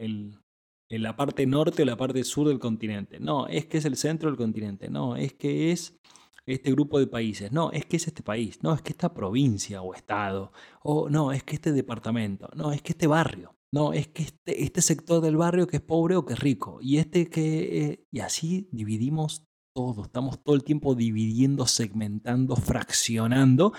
la 0.88 1.16
parte 1.16 1.48
norte 1.48 1.82
o 1.82 1.86
la 1.86 1.98
parte 1.98 2.24
sur 2.24 2.48
del 2.48 2.60
continente. 2.60 3.20
No, 3.20 3.48
es 3.48 3.66
que 3.66 3.80
es 3.80 3.86
el 3.86 3.98
centro 3.98 4.30
del 4.30 4.38
continente. 4.38 4.88
No, 4.88 5.16
es 5.16 5.34
que 5.34 5.72
es 5.72 6.00
este 6.46 6.72
grupo 6.72 7.00
de 7.00 7.08
países. 7.08 7.52
No, 7.52 7.72
es 7.72 7.88
que 7.88 7.98
es 7.98 8.06
este 8.06 8.22
país. 8.22 8.62
No, 8.62 8.76
es 8.76 8.84
que 8.84 8.92
esta 8.92 9.14
provincia 9.14 9.82
o 9.82 9.96
estado. 9.96 10.52
O 10.84 11.10
no, 11.10 11.32
es 11.32 11.42
que 11.44 11.56
este 11.56 11.72
departamento. 11.72 12.50
No, 12.56 12.72
es 12.72 12.84
que 12.84 12.94
este 12.94 13.08
barrio. 13.08 13.57
No, 13.74 13.94
es 13.94 14.08
que 14.08 14.24
este, 14.24 14.64
este 14.64 14.82
sector 14.82 15.22
del 15.22 15.38
barrio 15.38 15.68
que 15.68 15.78
es 15.78 15.84
pobre 15.84 16.16
o 16.16 16.26
que 16.26 16.34
es 16.34 16.40
rico. 16.40 16.80
Y 16.82 16.98
este 16.98 17.30
que... 17.30 17.84
Eh, 17.84 18.06
y 18.12 18.20
así 18.20 18.70
dividimos 18.72 19.46
todo. 19.76 20.04
Estamos 20.04 20.44
todo 20.44 20.56
el 20.56 20.64
tiempo 20.64 20.96
dividiendo, 20.96 21.68
segmentando, 21.68 22.56
fraccionando. 22.56 23.74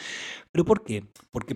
¿Pero 0.53 0.65
por 0.65 0.85
qué? 0.85 1.11
Porque 1.31 1.55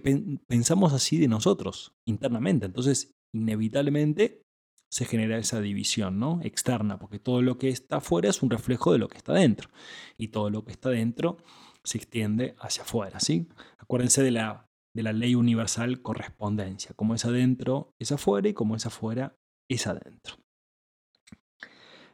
pensamos 0.48 0.92
así 0.92 1.18
de 1.18 1.28
nosotros 1.28 1.94
internamente. 2.06 2.66
Entonces, 2.66 3.14
inevitablemente 3.32 4.42
se 4.90 5.06
genera 5.06 5.38
esa 5.38 5.60
división 5.60 6.18
¿no? 6.18 6.40
externa, 6.42 6.98
porque 6.98 7.18
todo 7.18 7.40
lo 7.40 7.56
que 7.56 7.70
está 7.70 7.96
afuera 7.96 8.28
es 8.28 8.42
un 8.42 8.50
reflejo 8.50 8.92
de 8.92 8.98
lo 8.98 9.08
que 9.08 9.16
está 9.16 9.32
dentro, 9.32 9.70
y 10.18 10.28
todo 10.28 10.50
lo 10.50 10.64
que 10.66 10.72
está 10.72 10.90
dentro 10.90 11.38
se 11.82 11.96
extiende 11.96 12.54
hacia 12.58 12.82
afuera. 12.82 13.18
¿sí? 13.18 13.48
Acuérdense 13.78 14.22
de 14.22 14.32
la, 14.32 14.68
de 14.94 15.02
la 15.02 15.12
ley 15.12 15.34
universal 15.34 16.02
correspondencia, 16.02 16.94
como 16.94 17.14
es 17.14 17.24
adentro 17.24 17.94
es 17.98 18.12
afuera 18.12 18.48
y 18.48 18.54
como 18.54 18.76
es 18.76 18.86
afuera 18.86 19.36
es 19.70 19.86
adentro. 19.86 20.36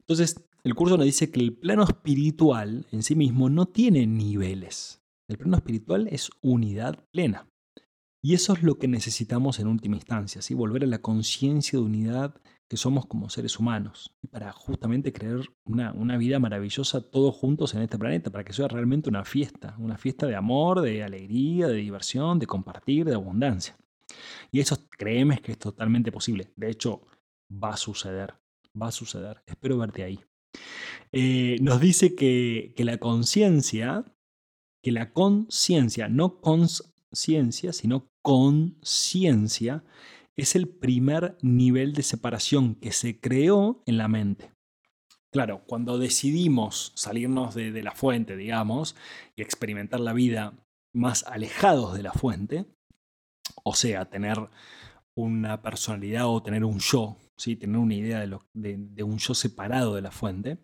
Entonces, 0.00 0.48
el 0.64 0.74
curso 0.74 0.96
nos 0.96 1.06
dice 1.06 1.30
que 1.30 1.40
el 1.40 1.56
plano 1.56 1.82
espiritual 1.82 2.86
en 2.90 3.02
sí 3.02 3.14
mismo 3.14 3.50
no 3.50 3.66
tiene 3.66 4.06
niveles. 4.06 5.02
El 5.28 5.38
plano 5.38 5.56
espiritual 5.56 6.08
es 6.10 6.30
unidad 6.40 7.04
plena. 7.12 7.48
Y 8.22 8.34
eso 8.34 8.52
es 8.54 8.62
lo 8.62 8.78
que 8.78 8.88
necesitamos 8.88 9.60
en 9.60 9.68
última 9.68 9.96
instancia, 9.96 10.42
¿sí? 10.42 10.54
volver 10.54 10.82
a 10.84 10.88
la 10.88 11.00
conciencia 11.00 11.78
de 11.78 11.84
unidad 11.84 12.40
que 12.68 12.76
somos 12.76 13.06
como 13.06 13.30
seres 13.30 13.58
humanos 13.58 14.14
y 14.22 14.26
para 14.28 14.52
justamente 14.52 15.12
crear 15.12 15.40
una, 15.64 15.92
una, 15.92 16.18
vida 16.18 16.38
maravillosa 16.38 17.00
todos 17.00 17.34
juntos 17.34 17.74
en 17.74 17.82
este 17.82 17.98
planeta, 17.98 18.30
para 18.30 18.44
que 18.44 18.52
sea 18.52 18.68
realmente 18.68 19.08
una 19.08 19.24
fiesta, 19.24 19.74
una 19.78 19.96
fiesta 19.96 20.26
de 20.26 20.36
amor, 20.36 20.82
de 20.82 21.02
alegría, 21.02 21.66
de 21.68 21.76
diversión, 21.76 22.38
de 22.38 22.46
compartir, 22.46 23.06
de 23.06 23.14
abundancia. 23.14 23.76
Y 24.50 24.60
eso 24.60 24.76
créeme 24.90 25.38
que 25.38 25.52
es 25.52 25.58
totalmente 25.58 26.12
posible. 26.12 26.52
De 26.56 26.70
hecho, 26.70 27.06
va 27.50 27.70
a 27.70 27.76
suceder, 27.76 28.34
va 28.80 28.88
a 28.88 28.92
suceder. 28.92 29.42
Espero 29.46 29.78
verte 29.78 30.02
ahí. 30.02 30.20
Eh, 31.12 31.56
nos 31.62 31.80
dice 31.80 32.14
que, 32.14 32.74
que 32.76 32.84
la 32.84 32.98
conciencia 32.98 34.04
que 34.82 34.92
la 34.92 35.12
conciencia, 35.12 36.08
no 36.08 36.40
conciencia, 36.40 37.72
sino 37.72 38.10
conciencia, 38.22 39.84
es 40.38 40.56
el 40.56 40.68
primer 40.68 41.36
nivel 41.42 41.92
de 41.92 42.02
separación 42.02 42.74
que 42.76 42.92
se 42.92 43.20
creó 43.20 43.82
en 43.86 43.98
la 43.98 44.08
mente. 44.08 44.52
Claro, 45.30 45.64
cuando 45.66 45.98
decidimos 45.98 46.92
salirnos 46.94 47.54
de, 47.54 47.70
de 47.70 47.82
la 47.82 47.92
fuente, 47.92 48.36
digamos, 48.36 48.96
y 49.36 49.42
experimentar 49.42 50.00
la 50.00 50.14
vida 50.14 50.54
más 50.94 51.24
alejados 51.24 51.94
de 51.94 52.02
la 52.02 52.12
fuente, 52.12 52.64
o 53.62 53.74
sea, 53.74 54.06
tener 54.06 54.38
una 55.18 55.60
personalidad 55.62 56.28
o 56.28 56.42
tener 56.42 56.64
un 56.64 56.78
yo, 56.78 57.16
¿sí? 57.36 57.56
tener 57.56 57.78
una 57.78 57.94
idea 57.94 58.24
de, 58.54 59.02
un 59.02 59.18
yo 59.18 59.34
separado 59.34 59.94
de 59.94 60.02
la 60.02 60.12
fuente, 60.12 60.58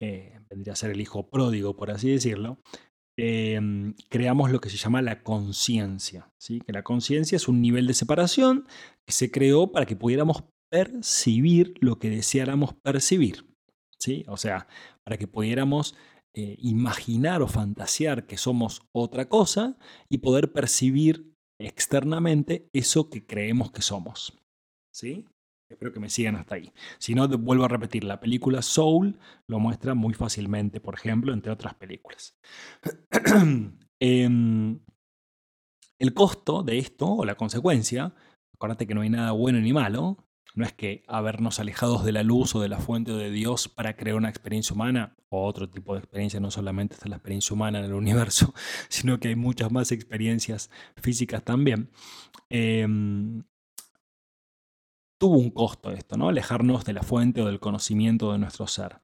eh, 0.00 0.40
vendría 0.48 0.72
a 0.72 0.76
ser 0.76 0.90
el 0.90 1.00
hijo 1.00 1.28
pródigo, 1.28 1.76
por 1.76 1.90
así 1.90 2.10
decirlo, 2.10 2.58
em, 3.20 3.94
creamos 4.08 4.50
lo 4.50 4.60
que 4.60 4.70
se 4.70 4.76
llama 4.76 5.02
la 5.02 5.22
conciencia. 5.22 6.30
¿sí? 6.38 6.60
Que 6.60 6.72
la 6.72 6.82
conciencia 6.82 7.36
es 7.36 7.48
un 7.48 7.60
nivel 7.60 7.86
de 7.86 7.94
separación 7.94 8.66
que 9.06 9.12
se 9.12 9.30
creó 9.30 9.72
para 9.72 9.86
que 9.86 9.96
pudiéramos 9.96 10.44
percibir 10.70 11.74
lo 11.80 11.98
que 11.98 12.10
deseáramos 12.10 12.74
percibir. 12.74 13.46
¿sí? 13.98 14.24
O 14.28 14.36
sea, 14.36 14.68
para 15.04 15.18
que 15.18 15.26
pudiéramos 15.26 15.94
eh, 16.34 16.56
imaginar 16.60 17.42
o 17.42 17.48
fantasear 17.48 18.26
que 18.26 18.36
somos 18.36 18.82
otra 18.92 19.28
cosa 19.28 19.76
y 20.08 20.18
poder 20.18 20.52
percibir 20.52 21.34
externamente 21.58 22.68
eso 22.72 23.10
que 23.10 23.26
creemos 23.26 23.70
que 23.72 23.82
somos. 23.82 24.38
¿Sí? 24.92 25.26
Espero 25.70 25.92
que 25.92 26.00
me 26.00 26.10
sigan 26.10 26.34
hasta 26.34 26.56
ahí. 26.56 26.72
Si 26.98 27.14
no, 27.14 27.28
vuelvo 27.28 27.64
a 27.64 27.68
repetir, 27.68 28.02
la 28.02 28.18
película 28.18 28.60
Soul 28.60 29.18
lo 29.46 29.60
muestra 29.60 29.94
muy 29.94 30.14
fácilmente, 30.14 30.80
por 30.80 30.94
ejemplo, 30.94 31.32
entre 31.32 31.52
otras 31.52 31.74
películas. 31.74 32.36
Em, 34.02 34.80
el 35.98 36.14
costo 36.14 36.62
de 36.62 36.78
esto, 36.78 37.06
o 37.06 37.24
la 37.26 37.34
consecuencia, 37.34 38.14
acuérdate 38.54 38.86
que 38.86 38.94
no 38.94 39.02
hay 39.02 39.10
nada 39.10 39.32
bueno 39.32 39.60
ni 39.60 39.74
malo, 39.74 40.16
no 40.54 40.64
es 40.64 40.72
que 40.72 41.04
habernos 41.06 41.60
alejados 41.60 42.04
de 42.04 42.12
la 42.12 42.22
luz 42.22 42.54
o 42.54 42.60
de 42.60 42.68
la 42.68 42.78
fuente 42.78 43.12
o 43.12 43.18
de 43.18 43.30
Dios 43.30 43.68
para 43.68 43.96
crear 43.96 44.16
una 44.16 44.30
experiencia 44.30 44.74
humana 44.74 45.16
o 45.28 45.46
otro 45.46 45.68
tipo 45.68 45.92
de 45.92 46.00
experiencia, 46.00 46.40
no 46.40 46.50
solamente 46.50 46.94
está 46.94 47.08
la 47.08 47.16
experiencia 47.16 47.54
humana 47.54 47.78
en 47.78 47.84
el 47.84 47.92
universo, 47.92 48.54
sino 48.88 49.20
que 49.20 49.28
hay 49.28 49.36
muchas 49.36 49.70
más 49.70 49.92
experiencias 49.92 50.70
físicas 50.96 51.44
también. 51.44 51.90
Em, 52.48 53.44
tuvo 55.20 55.36
un 55.36 55.50
costo 55.50 55.92
esto, 55.92 56.16
¿no? 56.16 56.30
Alejarnos 56.30 56.84
de 56.86 56.94
la 56.94 57.02
fuente 57.02 57.42
o 57.42 57.46
del 57.46 57.60
conocimiento 57.60 58.32
de 58.32 58.38
nuestro 58.38 58.66
ser. 58.66 59.02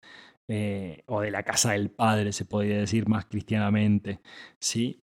Eh, 0.49 1.03
o 1.07 1.21
de 1.21 1.33
la 1.33 1.43
casa 1.43 1.73
del 1.73 1.91
Padre, 1.91 2.33
se 2.33 2.45
podría 2.45 2.79
decir 2.79 3.09
más 3.09 3.27
cristianamente. 3.27 4.21
¿sí? 4.61 5.03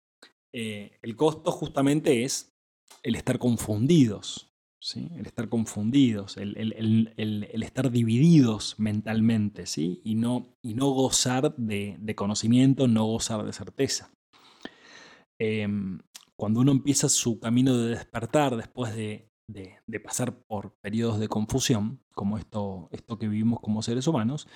Eh, 0.54 0.98
el 1.02 1.16
costo 1.16 1.50
justamente 1.50 2.24
es 2.24 2.54
el 3.02 3.16
estar 3.16 3.38
confundidos, 3.38 4.54
el 4.94 5.26
estar 5.26 5.48
confundidos, 5.48 6.36
el, 6.36 7.12
estar 7.62 7.90
divididos 7.90 8.76
mentalmente, 8.78 9.66
¿sí? 9.66 10.00
y, 10.04 10.14
no, 10.14 10.56
y 10.62 10.74
no 10.74 10.90
gozar 10.90 11.56
de, 11.56 12.14
conocimiento, 12.16 12.86
no 12.86 13.04
gozar 13.04 13.44
de 13.44 13.52
certeza. 13.52 14.12
Em, 15.38 15.98
cuando 16.36 16.60
uno 16.60 16.70
empieza 16.72 17.08
su 17.08 17.40
camino 17.40 17.76
de 17.76 17.90
despertar 17.90 18.56
después 18.56 18.94
de, 18.94 19.31
pasar 20.02 20.34
por 20.46 20.74
periodos 20.80 21.18
de 21.18 21.28
confusión, 21.28 22.00
como 22.14 22.38
esto, 22.38 22.88
esto 22.92 23.18
que 23.18 23.28
vivimos 23.28 23.60
como 23.60 23.82
seres 23.82 24.06
humanos, 24.06 24.48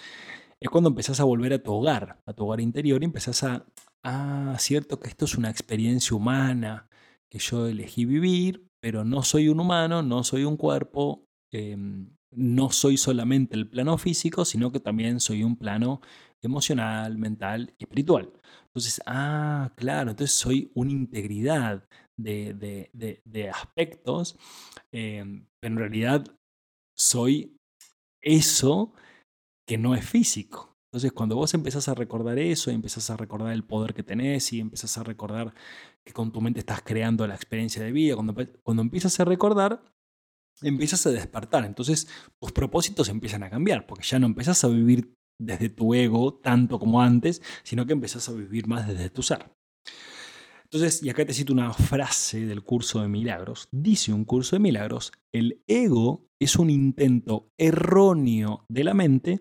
es 0.60 0.68
cuando 0.70 0.90
empezás 0.90 1.20
a 1.20 1.24
volver 1.24 1.52
a 1.52 1.62
tu 1.62 1.72
hogar, 1.72 2.22
a 2.26 2.32
tu 2.32 2.44
hogar 2.44 2.60
interior, 2.60 3.02
y 3.02 3.04
empezás 3.04 3.42
a, 3.44 3.66
ah, 4.02 4.56
cierto 4.58 4.98
que 5.00 5.08
esto 5.08 5.24
es 5.24 5.36
una 5.36 5.50
experiencia 5.50 6.16
humana 6.16 6.88
que 7.28 7.38
yo 7.38 7.66
elegí 7.66 8.04
vivir, 8.04 8.68
pero 8.80 9.04
no 9.04 9.22
soy 9.22 9.48
un 9.48 9.60
humano, 9.60 10.02
no 10.02 10.24
soy 10.24 10.44
un 10.44 10.56
cuerpo, 10.56 11.26
em, 11.50 12.16
no 12.30 12.70
soy 12.70 12.96
solamente 12.96 13.56
el 13.56 13.68
plano 13.68 13.98
físico, 13.98 14.44
sino 14.44 14.72
que 14.72 14.80
también 14.80 15.20
soy 15.20 15.42
un 15.42 15.56
plano 15.56 16.00
emocional, 16.42 17.18
mental 17.18 17.74
y 17.78 17.84
espiritual. 17.84 18.32
Entonces, 18.66 19.00
ah, 19.06 19.72
claro, 19.76 20.10
entonces 20.10 20.36
soy 20.36 20.70
una 20.74 20.92
integridad 20.92 21.88
de, 22.16 23.50
aspectos, 23.52 24.38
em, 24.92 25.46
pero 25.60 25.74
en 25.74 25.78
realidad 25.78 26.38
soy 26.96 27.56
eso 28.22 28.94
que 29.68 29.78
no 29.78 29.94
es 29.94 30.08
físico. 30.08 30.76
Entonces, 30.90 31.12
cuando 31.12 31.36
vos 31.36 31.52
empezás 31.52 31.88
a 31.88 31.94
recordar 31.94 32.38
eso, 32.38 32.70
y 32.70 32.74
empezás 32.74 33.10
a 33.10 33.16
recordar 33.16 33.52
el 33.52 33.64
poder 33.64 33.92
que 33.92 34.02
tenés 34.02 34.52
y 34.52 34.60
empezás 34.60 34.96
a 34.96 35.02
recordar 35.02 35.52
que 36.06 36.12
con 36.12 36.32
tu 36.32 36.40
mente 36.40 36.60
estás 36.60 36.80
creando 36.82 37.26
la 37.26 37.34
experiencia 37.34 37.82
de 37.82 37.92
vida, 37.92 38.14
cuando, 38.14 38.34
cuando 38.62 38.82
empiezas 38.82 39.18
a 39.20 39.24
recordar, 39.24 39.82
empiezas 40.62 41.04
a 41.06 41.10
despertar. 41.10 41.64
Entonces, 41.64 42.08
tus 42.40 42.52
propósitos 42.52 43.08
empiezan 43.08 43.42
a 43.42 43.50
cambiar, 43.50 43.86
porque 43.86 44.04
ya 44.04 44.18
no 44.18 44.26
empezás 44.26 44.64
a 44.64 44.68
vivir 44.68 45.12
desde 45.38 45.68
tu 45.68 45.92
ego 45.92 46.34
tanto 46.34 46.78
como 46.78 47.02
antes, 47.02 47.42
sino 47.62 47.84
que 47.84 47.92
empezás 47.92 48.28
a 48.28 48.32
vivir 48.32 48.66
más 48.66 48.88
desde 48.88 49.10
tu 49.10 49.22
ser. 49.22 49.50
Entonces, 50.66 51.00
y 51.00 51.10
acá 51.10 51.24
te 51.24 51.32
cito 51.32 51.52
una 51.52 51.72
frase 51.72 52.44
del 52.44 52.64
curso 52.64 53.00
de 53.00 53.06
milagros. 53.06 53.68
Dice 53.70 54.12
un 54.12 54.24
curso 54.24 54.56
de 54.56 54.60
milagros, 54.60 55.12
el 55.32 55.62
ego 55.68 56.26
es 56.40 56.56
un 56.56 56.70
intento 56.70 57.52
erróneo 57.56 58.64
de 58.68 58.82
la 58.82 58.92
mente 58.92 59.40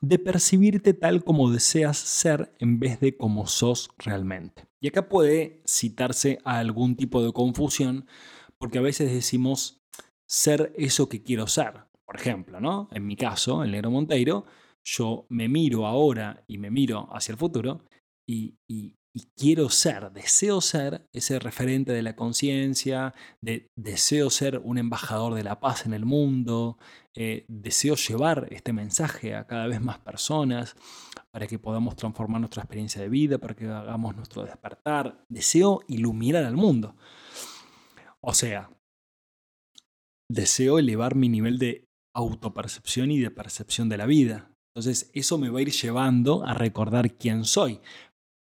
de 0.00 0.20
percibirte 0.20 0.94
tal 0.94 1.24
como 1.24 1.50
deseas 1.50 1.96
ser 1.96 2.54
en 2.60 2.78
vez 2.78 3.00
de 3.00 3.16
como 3.16 3.48
sos 3.48 3.90
realmente. 3.98 4.68
Y 4.80 4.86
acá 4.86 5.08
puede 5.08 5.64
citarse 5.66 6.38
a 6.44 6.60
algún 6.60 6.94
tipo 6.94 7.24
de 7.24 7.32
confusión, 7.32 8.06
porque 8.56 8.78
a 8.78 8.82
veces 8.82 9.12
decimos 9.12 9.82
ser 10.28 10.72
eso 10.76 11.08
que 11.08 11.24
quiero 11.24 11.48
ser. 11.48 11.86
Por 12.04 12.14
ejemplo, 12.14 12.60
¿no? 12.60 12.88
En 12.92 13.04
mi 13.04 13.16
caso, 13.16 13.64
el 13.64 13.72
Negro 13.72 13.90
Monteiro, 13.90 14.44
yo 14.84 15.26
me 15.28 15.48
miro 15.48 15.88
ahora 15.88 16.44
y 16.46 16.58
me 16.58 16.70
miro 16.70 17.08
hacia 17.12 17.32
el 17.32 17.38
futuro 17.38 17.84
y, 18.28 18.54
y 18.68 18.94
quiero 19.36 19.68
ser, 19.68 20.10
deseo 20.12 20.60
ser 20.60 21.08
ese 21.12 21.38
referente 21.38 21.92
de 21.92 22.02
la 22.02 22.16
conciencia, 22.16 23.14
de, 23.40 23.70
deseo 23.76 24.30
ser 24.30 24.58
un 24.58 24.78
embajador 24.78 25.34
de 25.34 25.44
la 25.44 25.60
paz 25.60 25.84
en 25.84 25.92
el 25.92 26.04
mundo, 26.04 26.78
eh, 27.14 27.44
deseo 27.48 27.94
llevar 27.94 28.48
este 28.50 28.72
mensaje 28.72 29.34
a 29.34 29.46
cada 29.46 29.66
vez 29.66 29.82
más 29.82 29.98
personas 29.98 30.76
para 31.30 31.46
que 31.46 31.58
podamos 31.58 31.96
transformar 31.96 32.40
nuestra 32.40 32.62
experiencia 32.62 33.02
de 33.02 33.10
vida, 33.10 33.38
para 33.38 33.54
que 33.54 33.66
hagamos 33.66 34.16
nuestro 34.16 34.44
despertar, 34.44 35.24
deseo 35.28 35.80
iluminar 35.88 36.44
al 36.44 36.56
mundo. 36.56 36.96
O 38.20 38.32
sea, 38.32 38.70
deseo 40.30 40.78
elevar 40.78 41.14
mi 41.14 41.28
nivel 41.28 41.58
de 41.58 41.88
autopercepción 42.14 43.10
y 43.10 43.20
de 43.20 43.30
percepción 43.30 43.88
de 43.88 43.98
la 43.98 44.06
vida. 44.06 44.52
Entonces 44.74 45.10
eso 45.12 45.36
me 45.36 45.50
va 45.50 45.58
a 45.58 45.62
ir 45.62 45.70
llevando 45.70 46.44
a 46.46 46.54
recordar 46.54 47.16
quién 47.18 47.44
soy, 47.44 47.80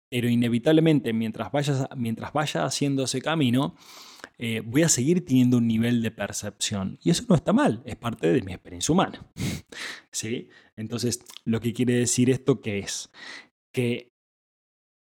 pero 0.09 0.29
inevitablemente 0.29 1.13
mientras, 1.13 1.51
mientras 1.95 2.33
vaya 2.33 2.65
haciendo 2.65 3.03
ese 3.03 3.21
camino, 3.21 3.75
eh, 4.37 4.61
voy 4.65 4.83
a 4.83 4.89
seguir 4.89 5.25
teniendo 5.25 5.57
un 5.57 5.67
nivel 5.67 6.01
de 6.01 6.11
percepción. 6.11 6.99
Y 7.03 7.09
eso 7.09 7.25
no 7.27 7.35
está 7.35 7.53
mal, 7.53 7.81
es 7.85 7.95
parte 7.95 8.31
de 8.31 8.41
mi 8.41 8.53
experiencia 8.53 8.93
humana. 8.93 9.25
¿Sí? 10.11 10.49
Entonces, 10.75 11.19
lo 11.43 11.59
que 11.59 11.73
quiere 11.73 11.93
decir 11.93 12.29
esto 12.29 12.61
que 12.61 12.79
es 12.79 13.09
que 13.73 14.13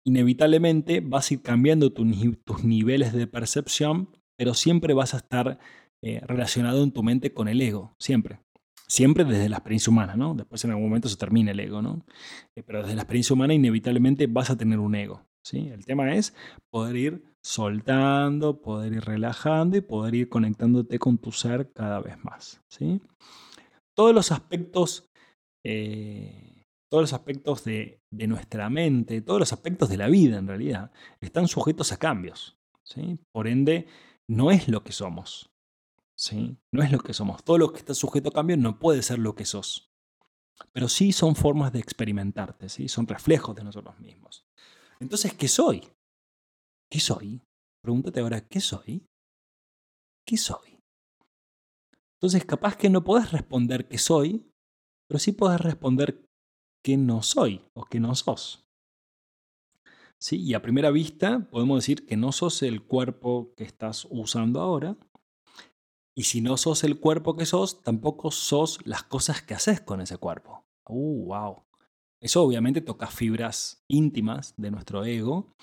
inevitablemente 0.06 1.02
vas 1.02 1.30
a 1.30 1.34
ir 1.34 1.42
cambiando 1.42 1.92
tus 1.92 2.64
niveles 2.64 3.14
de 3.14 3.28
percepción, 3.28 4.10
pero 4.38 4.54
siempre 4.54 4.94
vas 4.94 5.14
a 5.14 5.18
estar 5.18 5.60
eh, 6.02 6.22
relacionado 6.26 6.84
en 6.84 6.92
tu 6.92 7.04
mente 7.04 7.34
con 7.34 7.48
el 7.48 7.60
ego, 7.60 7.96
siempre. 8.00 8.40
Siempre 8.90 9.26
desde 9.26 9.50
la 9.50 9.58
experiencia 9.58 9.92
humana, 9.92 10.16
¿no? 10.16 10.34
Después 10.34 10.64
en 10.64 10.72
algún 10.72 10.86
momento 10.86 11.10
se 11.10 11.18
termina 11.18 11.52
el 11.52 11.60
ego, 11.60 11.82
¿no? 11.82 12.06
Eh, 12.56 12.64
pero 12.64 12.82
desde 12.82 12.96
la 12.96 13.02
experiencia 13.02 13.34
humana 13.34 13.54
inevitablemente 13.54 14.28
vas 14.28 14.50
a 14.50 14.58
tener 14.58 14.80
un 14.80 14.96
ego, 14.96 15.26
¿sí? 15.46 15.68
El 15.68 15.86
tema 15.86 16.14
es 16.14 16.34
poder 16.72 16.96
ir 16.96 17.24
soltando, 17.44 18.62
poder 18.62 18.94
ir 18.94 19.04
relajando 19.04 19.78
y 19.78 19.82
poder 19.82 20.16
ir 20.16 20.30
conectándote 20.30 21.00
con 21.00 21.18
tu 21.18 21.32
ser 21.32 21.72
cada 21.74 22.00
vez 22.00 22.18
más, 22.24 22.62
¿sí? 22.70 23.02
Todos 23.94 24.14
los 24.14 24.32
aspectos, 24.32 25.10
eh, 25.66 26.64
todos 26.90 27.04
los 27.04 27.14
aspectos 27.14 27.66
de, 27.66 28.00
de, 28.10 28.28
nuestra 28.28 28.70
mente, 28.70 29.22
todos 29.22 29.40
los 29.40 29.52
aspectos 29.52 29.90
de 29.90 29.98
la 29.98 30.08
vida 30.08 30.38
en 30.38 30.48
realidad, 30.48 30.92
están 31.20 31.50
sujetos 31.50 31.92
a 31.92 31.98
cambios, 31.98 32.58
¿sí? 32.84 33.20
Por 33.34 33.48
ende, 33.48 33.88
no 34.30 34.52
es 34.52 34.70
lo 34.70 34.84
que 34.84 34.94
somos, 34.94 35.50
¿sí? 36.18 36.58
No 36.72 36.84
es 36.84 36.92
lo 36.92 37.00
que 37.00 37.14
somos. 37.14 37.44
Todo 37.44 37.58
lo 37.58 37.72
que 37.72 37.80
está 37.80 37.94
sujeto 37.94 38.30
a 38.30 38.34
cambio 38.34 38.58
no 38.58 38.80
puede 38.80 39.02
ser 39.04 39.20
lo 39.20 39.36
que 39.36 39.46
sos. 39.46 39.94
Pero 40.74 40.90
sí 40.90 41.14
son 41.14 41.36
formas 41.36 41.72
de 41.72 41.80
experimentarte, 41.80 42.68
¿sí? 42.68 42.88
son 42.88 43.08
reflejos 43.08 43.56
de 43.56 43.64
nosotros 43.64 43.98
mismos. 44.00 44.46
Entonces, 45.00 45.34
¿qué 45.34 45.48
soy? 45.48 45.88
¿Qué 46.90 47.00
soy? 47.00 47.42
Pregúntate 47.82 48.20
ahora, 48.20 48.42
¿qué 48.42 48.60
soy? 48.60 49.06
¿Qué 50.26 50.36
soy? 50.36 50.80
Entonces, 52.16 52.44
capaz 52.46 52.76
que 52.76 52.90
no 52.90 53.04
podés 53.04 53.32
responder 53.32 53.88
qué 53.88 54.00
soy, 54.00 54.52
pero 55.08 55.20
sí 55.20 55.32
podés 55.32 55.62
responder 55.62 56.26
qué 56.84 56.98
no 56.98 57.22
soy 57.22 57.62
o 57.74 57.86
qué 57.86 58.00
no 58.00 58.16
sos. 58.16 58.68
¿sí? 60.20 60.42
Y 60.42 60.54
a 60.54 60.62
primera 60.62 60.92
vista 60.92 61.48
podemos 61.52 61.78
decir 61.78 62.06
que 62.06 62.18
no 62.18 62.32
sos 62.32 62.64
el 62.64 62.84
cuerpo 62.84 63.54
que 63.56 63.64
estás 63.64 64.08
usando 64.10 64.62
ahora. 64.62 64.98
Y 66.18 66.24
si 66.24 66.42
no 66.42 66.58
sos 66.58 66.84
el 66.84 67.00
cuerpo 67.00 67.36
que 67.36 67.46
sos, 67.46 67.84
tampoco 67.84 68.32
sos 68.32 68.80
las 68.86 69.04
cosas 69.04 69.44
que 69.44 69.54
haces 69.54 69.82
con 69.82 70.02
ese 70.02 70.18
cuerpo. 70.18 70.66
Uh, 70.90 71.26
wow. 71.26 71.64
Eso 72.20 72.42
obviamente 72.42 72.82
toca 72.82 73.06
fibras 73.06 73.84
íntimas 73.88 74.56
de 74.58 74.72
nuestro 74.72 75.06
ego, 75.06 75.54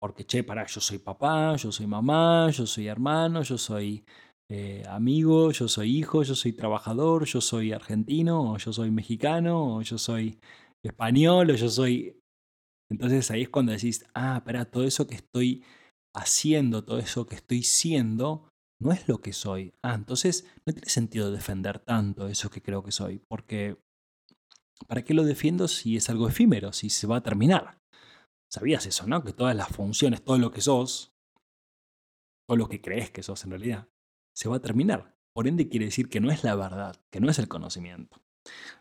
porque, 0.00 0.26
che, 0.26 0.42
para, 0.42 0.66
yo 0.66 0.80
soy 0.80 0.98
papá, 0.98 1.54
yo 1.54 1.70
soy 1.70 1.86
mamá, 1.86 2.50
yo 2.50 2.66
soy 2.66 2.88
hermano, 2.88 3.42
yo 3.42 3.56
soy 3.56 4.04
eh, 4.50 4.82
amigo, 4.88 5.52
yo 5.52 5.68
soy 5.68 5.98
hijo, 5.98 6.24
yo 6.24 6.34
soy 6.34 6.54
trabajador, 6.54 7.24
yo 7.24 7.40
soy 7.40 7.70
argentino, 7.70 8.52
o 8.52 8.58
yo 8.58 8.72
soy 8.72 8.90
mexicano, 8.90 9.76
o 9.76 9.82
yo 9.82 9.96
soy 9.96 10.40
español, 10.82 11.50
o 11.50 11.54
yo 11.54 11.68
soy... 11.68 12.20
Entonces 12.90 13.30
ahí 13.30 13.42
es 13.42 13.48
cuando 13.48 13.70
decís, 13.70 14.04
ah, 14.14 14.42
para, 14.44 14.64
todo 14.64 14.82
eso 14.82 15.06
que 15.06 15.14
estoy 15.14 15.62
haciendo, 16.16 16.82
todo 16.82 16.98
eso 16.98 17.26
que 17.26 17.36
estoy 17.36 17.62
siendo, 17.62 18.49
no 18.80 18.92
es 18.92 19.06
lo 19.08 19.20
que 19.20 19.32
soy. 19.32 19.74
Ah, 19.82 19.94
entonces 19.94 20.46
no 20.66 20.72
tiene 20.72 20.88
sentido 20.88 21.30
defender 21.30 21.78
tanto 21.78 22.26
eso 22.28 22.50
que 22.50 22.62
creo 22.62 22.82
que 22.82 22.92
soy, 22.92 23.18
porque 23.18 23.76
¿para 24.88 25.04
qué 25.04 25.14
lo 25.14 25.24
defiendo 25.24 25.68
si 25.68 25.96
es 25.96 26.08
algo 26.10 26.28
efímero, 26.28 26.72
si 26.72 26.90
se 26.90 27.06
va 27.06 27.16
a 27.16 27.22
terminar? 27.22 27.78
Sabías 28.50 28.86
eso, 28.86 29.06
¿no? 29.06 29.22
Que 29.22 29.32
todas 29.32 29.54
las 29.54 29.68
funciones, 29.68 30.24
todo 30.24 30.38
lo 30.38 30.50
que 30.50 30.60
sos, 30.60 31.12
todo 32.48 32.56
lo 32.56 32.68
que 32.68 32.80
crees 32.80 33.10
que 33.10 33.22
sos 33.22 33.44
en 33.44 33.50
realidad, 33.50 33.88
se 34.34 34.48
va 34.48 34.56
a 34.56 34.60
terminar. 34.60 35.14
Por 35.32 35.46
ende 35.46 35.68
quiere 35.68 35.86
decir 35.86 36.08
que 36.08 36.20
no 36.20 36.32
es 36.32 36.42
la 36.42 36.56
verdad, 36.56 36.96
que 37.12 37.20
no 37.20 37.30
es 37.30 37.38
el 37.38 37.46
conocimiento. 37.46 38.20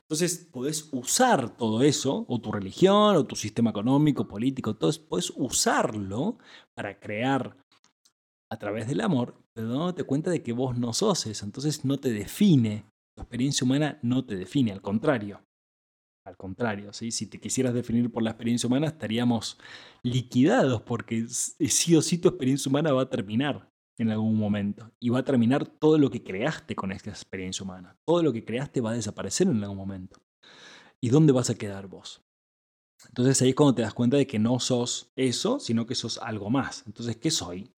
Entonces 0.02 0.50
podés 0.52 0.90
usar 0.92 1.56
todo 1.56 1.84
eso, 1.84 2.26
o 2.28 2.42
tu 2.42 2.52
religión, 2.52 3.16
o 3.16 3.26
tu 3.26 3.36
sistema 3.36 3.70
económico, 3.70 4.28
político, 4.28 4.76
todo 4.76 4.90
eso, 4.90 5.06
podés 5.08 5.32
usarlo 5.36 6.40
para 6.74 7.00
crear 7.00 7.58
a 8.52 8.58
través 8.58 8.88
del 8.88 9.02
amor, 9.02 9.36
pero 9.54 9.70
dándote 9.70 10.04
cuenta 10.04 10.32
de 10.32 10.42
que 10.42 10.54
vos 10.54 10.78
no 10.78 10.94
sos 10.94 11.26
eso, 11.28 11.46
entonces 11.46 11.86
no 11.86 11.98
te 11.98 12.12
define. 12.12 12.86
Tu 13.16 13.24
experiencia 13.24 13.66
humana 13.66 14.00
no 14.02 14.26
te 14.26 14.36
define, 14.36 14.72
al 14.72 14.82
contrario. 14.82 15.42
Al 16.26 16.38
contrario, 16.38 16.94
si 16.94 17.26
te 17.28 17.40
quisieras 17.40 17.74
definir 17.74 18.12
por 18.12 18.22
la 18.22 18.32
experiencia 18.32 18.68
humana, 18.68 18.88
estaríamos 18.88 19.58
liquidados 20.04 20.82
porque 20.82 21.26
sí 21.28 21.96
o 21.96 22.02
sí 22.02 22.18
tu 22.18 22.28
experiencia 22.30 22.70
humana 22.70 22.94
va 22.94 23.04
a 23.04 23.10
terminar 23.10 23.72
en 23.98 24.12
algún 24.12 24.38
momento. 24.38 24.92
Y 25.00 25.10
va 25.10 25.20
a 25.20 25.24
terminar 25.24 25.66
todo 25.66 25.98
lo 25.98 26.10
que 26.10 26.24
creaste 26.24 26.76
con 26.76 26.92
esta 26.92 27.10
experiencia 27.10 27.64
humana. 27.64 27.98
Todo 28.06 28.24
lo 28.24 28.32
que 28.32 28.46
creaste 28.46 28.82
va 28.82 28.92
a 28.92 28.96
desaparecer 28.96 29.48
en 29.48 29.64
algún 29.64 29.78
momento. 29.78 30.22
¿Y 31.02 31.10
dónde 31.10 31.34
vas 31.34 31.50
a 31.50 31.56
quedar 31.56 31.88
vos? 31.88 32.22
Entonces 33.08 33.42
ahí 33.42 33.50
es 33.50 33.56
cuando 33.56 33.76
te 33.76 33.82
das 33.82 33.94
cuenta 33.94 34.18
de 34.18 34.28
que 34.28 34.40
no 34.40 34.60
sos 34.60 35.12
eso, 35.16 35.60
sino 35.60 35.86
que 35.86 35.96
sos 35.96 36.18
algo 36.18 36.50
más. 36.50 36.84
Entonces, 36.86 37.18
¿qué 37.18 37.32
soy? 37.32 37.74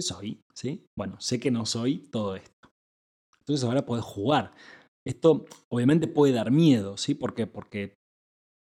¿Qué 0.00 0.04
soy? 0.04 0.42
¿Sí? 0.54 0.86
Bueno, 0.96 1.20
sé 1.20 1.38
que 1.38 1.50
no 1.50 1.66
soy 1.66 1.98
todo 2.10 2.34
esto. 2.34 2.72
Entonces 3.40 3.62
ahora 3.66 3.84
puedes 3.84 4.02
jugar. 4.02 4.54
Esto 5.06 5.44
obviamente 5.68 6.08
puede 6.08 6.32
dar 6.32 6.50
miedo, 6.50 6.96
¿sí? 6.96 7.14
¿Por 7.14 7.34
qué? 7.34 7.46
Porque 7.46 7.98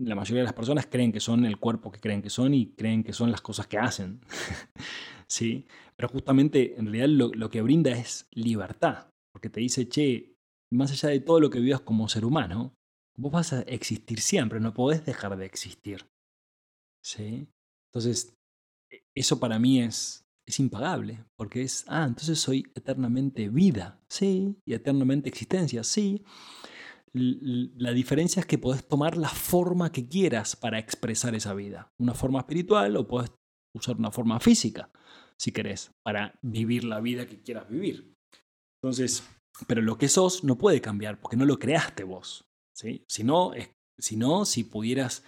la 0.01 0.17
mayoría 0.17 0.41
de 0.41 0.47
las 0.47 0.53
personas 0.53 0.87
creen 0.87 1.13
que 1.13 1.21
son 1.21 1.45
el 1.45 1.61
cuerpo 1.61 1.93
que 1.93 2.01
creen 2.01 2.23
que 2.23 2.29
son 2.29 2.55
y 2.55 2.73
creen 2.73 3.05
que 3.05 3.13
son 3.13 3.31
las 3.31 3.41
cosas 3.41 3.69
que 3.69 3.79
hacen. 3.79 4.21
¿Sí? 5.29 5.65
Pero 5.95 6.09
justamente 6.09 6.75
en 6.77 6.87
realidad 6.87 7.07
lo, 7.07 7.29
lo, 7.29 7.51
que 7.51 7.63
brinda 7.63 7.93
es 7.93 8.27
libertad, 8.33 9.07
porque 9.33 9.49
te 9.49 9.61
dice, 9.61 9.89
che, 9.89 10.35
más 10.73 10.91
allá 10.91 11.11
de 11.11 11.21
todo 11.21 11.39
lo 11.39 11.51
que 11.51 11.61
vivas 11.61 11.83
como 11.83 12.09
ser 12.09 12.25
humano, 12.25 12.75
vos 13.17 13.31
vas 13.31 13.53
a 13.53 13.61
existir 13.61 14.21
siempre, 14.21 14.59
no 14.59 14.75
podés 14.75 15.07
dejar 15.07 15.37
de 15.37 15.47
existir. 15.47 16.05
¿Sí? 17.01 17.47
Entonces, 17.93 18.35
e, 18.91 19.05
eso 19.15 19.39
para 19.39 19.61
mí 19.61 19.81
es, 19.81 20.22
es 20.47 20.59
impagable, 20.61 21.25
porque 21.37 21.63
es, 21.63 21.85
ah, 21.89 22.05
entonces 22.05 22.39
soy 22.39 22.65
eternamente 22.75 23.49
vida, 23.49 24.01
sí, 24.09 24.57
y 24.67 24.75
eternamente 24.75 25.29
existencia, 25.29 25.85
sí. 25.85 26.25
La 27.15 27.93
diferencia 27.93 28.41
es 28.41 28.47
que 28.47 28.59
podés 28.59 28.89
tomar 28.89 29.17
la 29.17 29.29
forma 29.29 29.93
que 29.93 30.09
quieras 30.09 30.57
para 30.57 30.79
expresar 30.79 31.35
esa 31.35 31.53
vida. 31.53 31.93
Una 32.01 32.15
forma 32.15 32.41
espiritual 32.41 32.97
o 32.97 33.07
puedes 33.07 33.31
usar 33.77 33.97
una 33.97 34.11
forma 34.11 34.41
física, 34.41 34.91
si 35.39 35.53
querés, 35.53 35.91
para 36.03 36.39
vivir 36.41 36.85
la 36.85 37.01
vida 37.01 37.27
que 37.27 37.43
quieras 37.43 37.69
vivir. 37.69 38.15
Entonces, 38.83 39.25
pero 39.67 39.83
lo 39.83 39.99
que 39.99 40.09
sos 40.09 40.43
no 40.43 40.57
puede 40.57 40.81
cambiar 40.81 41.21
porque 41.21 41.37
no 41.37 41.45
lo 41.45 41.59
creaste 41.59 42.05
vos. 42.05 42.47
¿sí? 42.75 43.05
Si, 43.09 43.25
no, 43.25 43.53
si 43.99 44.17
no, 44.17 44.45
si 44.45 44.65
pudieras 44.65 45.23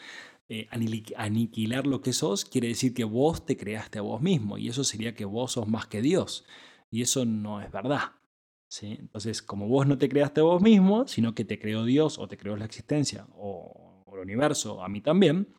eh, 0.48 0.68
aniquilar 1.16 1.87
lo 1.87 2.00
que 2.00 2.12
sos, 2.12 2.44
quiere 2.44 2.68
decir 2.68 2.92
que 2.94 3.04
vos 3.04 3.46
te 3.46 3.57
creaste 3.57 3.98
a 3.98 4.02
vos 4.02 4.20
mismo 4.20 4.59
y 4.59 4.68
eso 4.68 4.85
sería 4.85 5.14
que 5.14 5.24
vos 5.24 5.52
sos 5.52 5.68
más 5.68 5.87
que 5.87 6.02
Dios. 6.02 6.44
Y 6.90 7.02
eso 7.02 7.24
no 7.24 7.61
es 7.61 7.72
verdad. 7.72 8.12
Entonces, 8.83 9.42
como 9.42 9.68
vos 9.68 9.87
no 9.87 9.98
te 9.98 10.09
creaste 10.09 10.40
vos 10.40 10.61
mismo, 10.61 11.07
sino 11.07 11.35
que 11.35 11.44
te 11.44 11.59
creó 11.59 11.85
Dios 11.85 12.18
o 12.18 12.28
te 12.28 12.37
creó 12.37 12.57
la 12.57 12.64
existencia 12.64 13.26
o, 13.37 14.02
el 14.12 14.20
universo, 14.20 14.83
a 14.83 14.88
mí 14.88 15.00
también, 15.00 15.52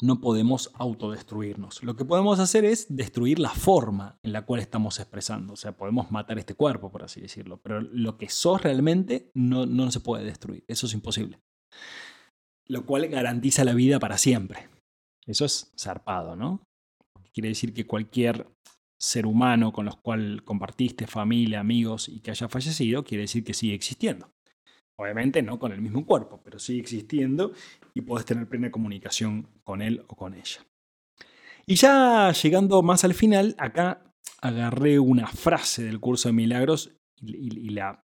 no 0.00 0.22
podemos 0.22 0.70
autodestruirnos. 0.74 1.82
Lo 1.82 1.96
que 1.96 2.06
podemos 2.06 2.38
hacer 2.38 2.64
es 2.64 2.86
destruir 2.88 3.38
la 3.38 3.50
forma 3.50 4.18
en 4.22 4.32
la 4.32 4.46
cual 4.46 4.60
estamos 4.60 4.98
expresando. 4.98 5.52
O 5.52 5.56
sea, 5.56 5.76
podemos 5.76 6.10
matar 6.10 6.38
este 6.38 6.54
cuerpo, 6.54 6.90
por 6.90 7.02
así 7.02 7.20
decirlo. 7.20 7.60
Pero 7.62 7.82
lo 7.82 8.16
que 8.16 8.30
sos 8.30 8.62
realmente 8.62 9.30
no, 9.34 9.66
no 9.66 9.90
se 9.90 10.00
puede 10.00 10.24
destruir. 10.24 10.64
Eso 10.66 10.86
es 10.86 10.94
imposible. 10.94 11.40
Lo 12.66 12.86
cual 12.86 13.08
garantiza 13.08 13.64
la 13.64 13.74
vida 13.74 13.98
para 13.98 14.18
siempre. 14.18 14.68
Eso 15.26 15.44
es 15.44 15.72
zarpado, 15.78 16.36
¿no? 16.36 16.62
Quiere 17.32 17.48
decir 17.48 17.74
que 17.74 17.86
cualquier 17.86 18.46
ser 18.98 19.26
humano 19.26 19.72
con 19.72 19.84
los 19.84 19.96
cuales 19.96 20.42
compartiste 20.42 21.06
familia, 21.06 21.60
amigos 21.60 22.08
y 22.08 22.20
que 22.20 22.30
haya 22.30 22.48
fallecido, 22.48 23.04
quiere 23.04 23.22
decir 23.22 23.44
que 23.44 23.54
sigue 23.54 23.74
existiendo. 23.74 24.30
Obviamente 24.96 25.42
no 25.42 25.58
con 25.58 25.72
el 25.72 25.82
mismo 25.82 26.06
cuerpo, 26.06 26.40
pero 26.44 26.58
sigue 26.58 26.80
existiendo 26.80 27.52
y 27.94 28.02
puedes 28.02 28.24
tener 28.24 28.48
plena 28.48 28.70
comunicación 28.70 29.48
con 29.64 29.82
él 29.82 30.04
o 30.06 30.16
con 30.16 30.34
ella. 30.34 30.64
Y 31.66 31.74
ya 31.74 32.32
llegando 32.32 32.82
más 32.82 33.04
al 33.04 33.14
final, 33.14 33.54
acá 33.58 34.14
agarré 34.40 34.98
una 34.98 35.26
frase 35.26 35.82
del 35.82 36.00
curso 36.00 36.28
de 36.28 36.34
milagros 36.34 36.96
y, 37.20 37.70
la... 37.70 38.03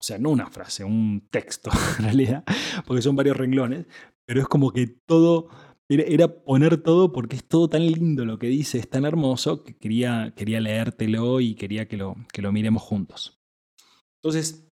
O 0.00 0.02
sea, 0.02 0.18
no 0.18 0.30
una 0.30 0.50
frase, 0.50 0.84
un 0.84 1.28
texto 1.30 1.70
en 1.98 2.04
realidad, 2.04 2.44
porque 2.86 3.02
son 3.02 3.16
varios 3.16 3.36
renglones, 3.36 3.86
pero 4.26 4.40
es 4.40 4.48
como 4.48 4.70
que 4.70 4.86
todo 4.86 5.48
era, 5.88 6.42
poner 6.44 6.82
todo 6.82 7.12
porque 7.12 7.36
es 7.36 7.44
todo 7.46 7.68
tan 7.68 7.86
lindo 7.86 8.24
lo 8.24 8.38
que 8.38 8.46
dice, 8.46 8.78
es 8.78 8.88
tan 8.88 9.04
hermoso 9.04 9.64
que 9.64 9.76
quería, 9.76 10.32
quería 10.36 10.60
leértelo 10.60 11.40
y 11.40 11.54
quería 11.54 11.88
que 11.88 11.96
lo, 11.96 12.16
que 12.32 12.42
lo 12.42 12.52
miremos 12.52 12.82
juntos. 12.82 13.38
Entonces, 14.22 14.66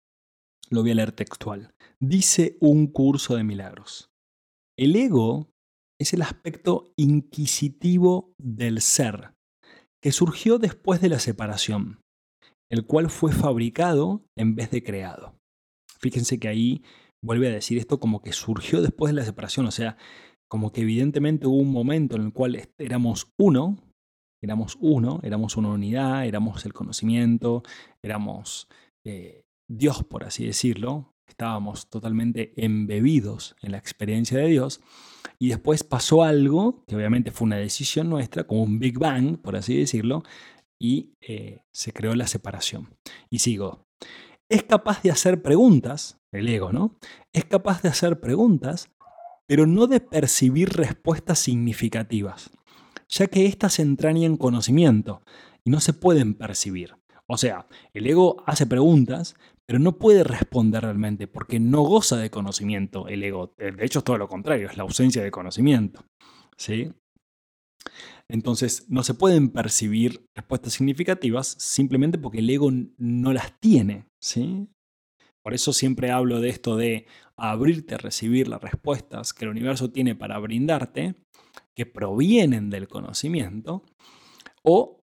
lo 0.70 0.82
voy 0.82 0.92
a 0.92 0.96
leer 0.96 1.12
textual. 1.12 1.74
Dice 2.00 2.58
un 2.62 2.88
curso 2.88 3.36
de 3.36 3.44
milagros. 3.44 4.10
El 4.78 4.96
ego 4.96 5.52
es 6.00 6.14
el 6.14 6.22
aspecto 6.22 6.94
inquisitivo 6.96 8.34
del 8.40 8.82
ser, 8.82 9.34
que 10.02 10.12
surgió 10.12 10.58
después 10.58 11.02
de 11.02 11.10
la 11.10 11.20
separación, 11.20 12.00
el 12.72 12.86
cual 12.86 13.10
fue 13.10 13.34
fabricado 13.34 14.24
en 14.38 14.56
vez 14.56 14.72
de 14.72 14.82
creado. 14.82 15.36
Fíjense 16.00 16.40
que 16.40 16.48
ahí 16.48 16.84
vuelve 17.24 17.48
a 17.48 17.52
decir 17.52 17.78
esto 17.78 18.00
como 18.00 18.22
que 18.22 18.32
surgió 18.32 18.82
después 18.82 19.14
de 19.14 19.20
la 19.20 19.26
separación, 19.26 19.68
o 19.68 19.72
sea, 19.72 19.98
como 20.50 20.72
que 20.72 20.82
evidentemente 20.82 21.48
hubo 21.48 21.58
un 21.58 21.72
momento 21.72 22.16
en 22.16 22.24
el 22.24 22.34
cual 22.34 22.60
éramos 22.80 23.32
uno, 23.38 23.78
éramos 24.42 24.78
uno, 24.80 25.20
éramos 25.22 25.58
una 25.58 25.70
unidad, 25.70 26.26
éramos 26.26 26.66
el 26.66 26.74
conocimiento, 26.74 27.62
éramos 28.02 28.68
eh, 29.06 29.44
Dios, 29.70 30.04
por 30.04 30.24
así 30.24 30.46
decirlo, 30.46 31.14
estábamos 31.28 31.90
totalmente 31.90 32.54
embebidos 32.56 33.56
en 33.62 33.74
la 33.74 33.78
experiencia 33.78 34.40
de 34.40 34.48
Dios, 34.48 34.82
y 35.40 35.50
después 35.50 35.84
pasó 35.84 36.24
algo, 36.24 36.84
que 36.88 36.96
obviamente 36.96 37.32
fue 37.32 37.48
una 37.48 37.58
decisión 37.58 38.10
nuestra, 38.10 38.46
como 38.46 38.64
un 38.64 38.80
Big 38.80 38.98
Bang, 38.98 39.38
por 39.38 39.56
así 39.56 39.78
decirlo, 39.78 40.24
y 40.82 41.14
eh, 41.22 41.62
se 41.72 41.94
creó 41.94 42.16
la 42.16 42.28
separación. 42.28 42.90
Y 43.30 43.40
sigo. 43.40 43.86
Es 44.50 44.64
capaz 44.64 45.02
de 45.04 45.12
hacer 45.12 45.42
preguntas, 45.42 46.20
el 46.34 46.50
ego, 46.50 46.72
¿no? 46.74 46.98
Es 47.32 47.46
capaz 47.46 47.82
de 47.82 47.90
hacer 47.90 48.20
preguntas 48.20 48.90
pero 49.52 49.68
no 49.68 49.86
de 49.86 50.00
percibir 50.00 50.70
respuestas 50.70 51.38
significativas, 51.40 52.52
ya 53.10 53.28
que 53.28 53.48
éstas 53.48 53.80
entrañan 53.80 54.38
conocimiento 54.38 55.24
y 55.66 55.72
no 55.72 55.82
se 55.82 55.92
pueden 55.92 56.36
percibir. 56.36 56.96
O 57.28 57.36
sea, 57.36 57.68
el 57.94 58.08
ego 58.08 58.44
hace 58.48 58.66
preguntas, 58.66 59.36
pero 59.66 59.78
no 59.78 59.98
puede 59.98 60.24
responder 60.24 60.84
realmente 60.84 61.28
porque 61.28 61.60
no 61.60 61.82
goza 61.82 62.16
de 62.16 62.30
conocimiento 62.30 63.10
el 63.10 63.24
ego. 63.24 63.54
De 63.58 63.86
hecho, 63.86 64.00
es 64.00 64.06
todo 64.06 64.18
lo 64.18 64.30
contrario, 64.30 64.70
es 64.70 64.78
la 64.78 64.84
ausencia 64.84 65.22
de 65.22 65.32
conocimiento. 65.32 66.06
¿Sí? 66.56 66.94
Entonces, 68.28 68.86
no 68.90 69.04
se 69.04 69.14
pueden 69.14 69.50
percibir 69.50 70.26
respuestas 70.36 70.74
significativas 70.74 71.48
simplemente 71.60 72.18
porque 72.18 72.40
el 72.40 72.50
ego 72.50 72.70
no 72.98 73.34
las 73.34 73.60
tiene. 73.60 74.08
¿sí? 74.22 74.70
Por 75.44 75.54
eso 75.54 75.74
siempre 75.74 76.12
hablo 76.12 76.40
de 76.40 76.50
esto 76.50 76.78
de 76.78 77.08
abrirte 77.36 77.96
a 77.96 77.98
recibir 77.98 78.48
las 78.48 78.62
respuestas 78.62 79.34
que 79.34 79.46
el 79.46 79.52
universo 79.52 79.92
tiene 79.92 80.16
para 80.16 80.38
brindarte, 80.38 81.16
que 81.76 81.86
provienen 81.86 82.70
del 82.70 82.88
conocimiento, 82.88 83.84
o 84.64 85.00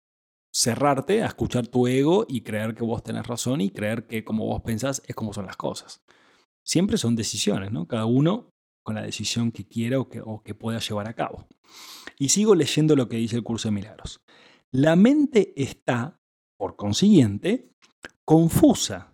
cerrarte 0.54 1.24
a 1.24 1.28
escuchar 1.28 1.68
tu 1.68 1.88
ego 1.88 2.26
y 2.28 2.42
creer 2.42 2.76
que 2.76 2.84
vos 2.84 3.04
tenés 3.04 3.26
razón 3.26 3.62
y 3.62 3.70
creer 3.70 4.08
que 4.08 4.24
como 4.24 4.46
vos 4.46 4.62
pensás 4.62 5.02
es 5.08 5.16
como 5.16 5.34
son 5.34 5.46
las 5.46 5.58
cosas. 5.58 6.04
Siempre 6.66 6.98
son 6.98 7.16
decisiones, 7.16 7.72
¿no? 7.72 7.88
Cada 7.88 8.06
uno 8.06 8.50
con 8.84 8.96
la 8.96 9.02
decisión 9.02 9.52
que 9.52 9.66
quiera 9.66 10.00
o 10.00 10.10
que, 10.10 10.22
o 10.22 10.42
que 10.44 10.56
pueda 10.56 10.80
llevar 10.80 11.08
a 11.08 11.14
cabo. 11.14 11.48
Y 12.20 12.30
sigo 12.30 12.56
leyendo 12.56 12.96
lo 12.96 13.10
que 13.10 13.18
dice 13.18 13.36
el 13.36 13.44
curso 13.44 13.68
de 13.68 13.76
milagros. 13.76 14.22
La 14.72 14.96
mente 14.96 15.54
está, 15.56 16.20
por 16.58 16.76
consiguiente, 16.76 17.70
confusa, 18.26 19.14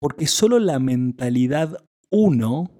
porque 0.00 0.26
solo 0.26 0.58
la 0.58 0.78
mentalidad 0.78 1.84
uno 2.10 2.70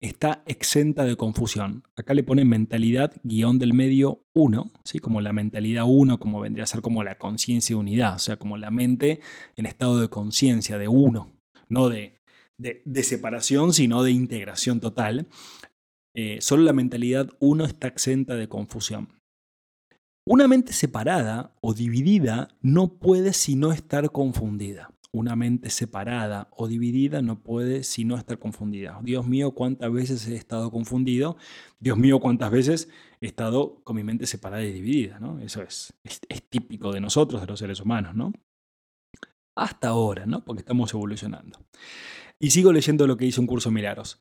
está 0.00 0.42
exenta 0.46 1.04
de 1.04 1.16
confusión. 1.16 1.82
Acá 1.96 2.14
le 2.14 2.24
pone 2.24 2.44
mentalidad 2.44 3.12
guion 3.22 3.58
del 3.58 3.72
medio 3.72 4.24
1, 4.34 4.70
¿sí? 4.84 4.98
como 4.98 5.20
la 5.20 5.32
mentalidad 5.32 5.84
1, 5.86 6.18
como 6.18 6.40
vendría 6.40 6.64
a 6.64 6.66
ser 6.66 6.82
como 6.82 7.02
la 7.02 7.16
conciencia 7.16 7.76
unidad, 7.76 8.16
o 8.16 8.18
sea, 8.18 8.36
como 8.36 8.56
la 8.58 8.70
mente 8.70 9.20
en 9.56 9.66
estado 9.66 10.00
de 10.00 10.08
conciencia, 10.08 10.78
de 10.78 10.88
uno, 10.88 11.32
no 11.68 11.88
de, 11.88 12.20
de, 12.58 13.02
separación, 13.02 13.72
sino 13.72 14.02
de 14.02 14.10
integración 14.10 14.80
total. 14.80 15.26
Eh, 16.14 16.38
solo 16.40 16.62
la 16.62 16.72
mentalidad 16.72 17.28
1 17.40 17.64
está 17.64 17.88
exenta 17.88 18.36
de 18.36 18.48
confusión. 18.48 19.08
Una 20.26 20.48
mente 20.48 20.72
separada 20.72 21.54
o 21.60 21.74
dividida 21.74 22.56
no 22.62 22.98
puede 22.98 23.32
sino 23.32 23.72
estar 23.72 24.10
confundida 24.10 24.94
una 25.14 25.36
mente 25.36 25.70
separada 25.70 26.48
o 26.50 26.66
dividida 26.66 27.22
no 27.22 27.40
puede 27.40 27.84
sino 27.84 28.16
estar 28.16 28.40
confundida. 28.40 28.98
Dios 29.00 29.24
mío, 29.24 29.52
cuántas 29.52 29.92
veces 29.92 30.26
he 30.26 30.34
estado 30.34 30.72
confundido. 30.72 31.36
Dios 31.78 31.96
mío, 31.96 32.18
cuántas 32.18 32.50
veces 32.50 32.88
he 33.20 33.26
estado 33.26 33.80
con 33.84 33.94
mi 33.94 34.02
mente 34.02 34.26
separada 34.26 34.64
y 34.64 34.72
dividida. 34.72 35.20
¿no? 35.20 35.38
Eso 35.38 35.62
es, 35.62 35.94
es, 36.02 36.42
típico 36.48 36.92
de 36.92 37.00
nosotros, 37.00 37.40
de 37.40 37.46
los 37.46 37.60
seres 37.60 37.80
humanos. 37.80 38.16
¿no? 38.16 38.32
Hasta 39.56 39.88
ahora, 39.88 40.26
¿no? 40.26 40.44
porque 40.44 40.62
estamos 40.62 40.92
evolucionando. 40.92 41.60
Y 42.40 42.50
sigo 42.50 42.72
leyendo 42.72 43.06
lo 43.06 43.16
que 43.16 43.26
dice 43.26 43.40
un 43.40 43.46
curso 43.46 43.70
Milagros. 43.70 44.20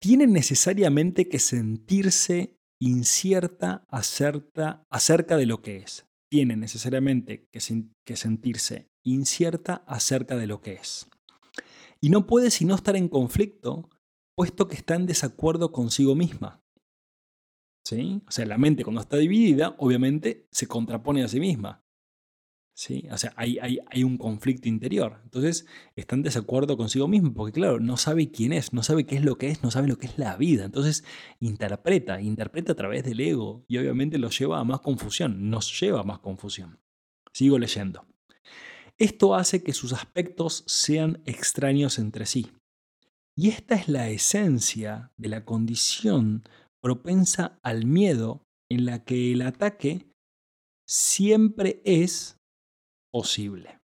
Tiene 0.00 0.26
necesariamente 0.26 1.28
que 1.28 1.38
sentirse 1.38 2.56
incierta 2.80 3.86
acerca, 3.88 4.84
acerca 4.90 5.36
de 5.36 5.46
lo 5.46 5.62
que 5.62 5.78
es. 5.78 6.06
Tiene 6.30 6.56
necesariamente 6.56 7.48
que, 7.50 7.60
que 8.04 8.16
sentirse 8.16 8.88
incierta 9.04 9.84
acerca 9.86 10.36
de 10.36 10.46
lo 10.46 10.60
que 10.60 10.74
es. 10.74 11.08
Y 12.00 12.10
no 12.10 12.26
puede 12.26 12.50
sino 12.50 12.74
estar 12.74 12.96
en 12.96 13.08
conflicto, 13.08 13.88
puesto 14.36 14.68
que 14.68 14.76
está 14.76 14.96
en 14.96 15.06
desacuerdo 15.06 15.72
consigo 15.72 16.14
misma. 16.14 16.62
¿Sí? 17.86 18.22
O 18.26 18.30
sea, 18.32 18.44
la 18.46 18.58
mente 18.58 18.82
cuando 18.82 19.00
está 19.00 19.16
dividida, 19.16 19.76
obviamente 19.78 20.48
se 20.50 20.66
contrapone 20.66 21.22
a 21.22 21.28
sí 21.28 21.38
misma. 21.38 21.85
¿Sí? 22.76 23.08
O 23.10 23.16
sea, 23.16 23.32
hay, 23.36 23.58
hay, 23.58 23.78
hay, 23.90 24.04
un 24.04 24.18
conflicto 24.18 24.68
interior. 24.68 25.18
Entonces, 25.24 25.64
está 25.94 26.14
en 26.14 26.22
desacuerdo 26.22 26.76
consigo 26.76 27.08
mismo, 27.08 27.32
porque 27.32 27.52
claro, 27.52 27.80
no 27.80 27.96
sabe 27.96 28.30
quién 28.30 28.52
es, 28.52 28.74
no 28.74 28.82
sabe 28.82 29.06
qué 29.06 29.16
es 29.16 29.24
lo 29.24 29.38
que 29.38 29.48
es, 29.48 29.62
no 29.62 29.70
sabe 29.70 29.88
lo 29.88 29.96
que 29.96 30.06
es 30.06 30.18
la 30.18 30.36
vida. 30.36 30.66
Entonces, 30.66 31.02
interpreta, 31.40 32.20
interpreta 32.20 32.72
a 32.72 32.74
través 32.74 33.02
del 33.04 33.20
ego 33.20 33.64
y 33.66 33.78
obviamente 33.78 34.18
lo 34.18 34.28
lleva 34.28 34.60
a 34.60 34.64
más 34.64 34.80
confusión, 34.80 35.48
nos 35.48 35.80
lleva 35.80 36.00
a 36.00 36.04
más 36.04 36.18
confusión. 36.18 36.78
Sigo 37.32 37.58
leyendo. 37.58 38.04
Esto 38.98 39.34
hace 39.34 39.62
que 39.62 39.72
sus 39.72 39.94
aspectos 39.94 40.62
sean 40.66 41.22
extraños 41.24 41.98
entre 41.98 42.26
sí. 42.26 42.52
Y 43.34 43.48
esta 43.48 43.74
es 43.74 43.88
la 43.88 44.10
esencia 44.10 45.12
de 45.16 45.30
la 45.30 45.46
condición 45.46 46.44
propensa 46.82 47.58
al 47.62 47.86
miedo 47.86 48.42
en 48.70 48.84
la 48.84 49.02
que 49.02 49.32
el 49.32 49.40
ataque 49.40 50.12
siempre 50.86 51.80
es 51.84 52.35
posible. 53.10 53.80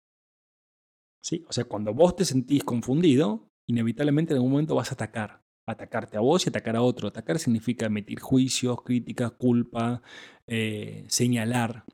¿Sí? 1.23 1.45
O 1.47 1.53
sea, 1.53 1.63
cuando 1.63 1.93
vos 1.93 2.15
te 2.15 2.25
sentís 2.25 2.63
confundido, 2.63 3.49
inevitablemente 3.67 4.33
en 4.33 4.37
algún 4.37 4.51
momento 4.51 4.75
vas 4.75 4.91
a 4.91 4.95
atacar. 4.95 5.43
Atacarte 5.65 6.17
a 6.17 6.19
vos 6.19 6.45
y 6.45 6.49
atacar 6.49 6.75
a 6.75 6.81
otro. 6.81 7.07
Atacar 7.07 7.39
significa 7.39 7.85
emitir 7.85 8.19
juicios, 8.19 8.81
críticas, 8.83 9.31
culpa, 9.31 10.01
eh, 10.47 11.05
señalar. 11.07 11.85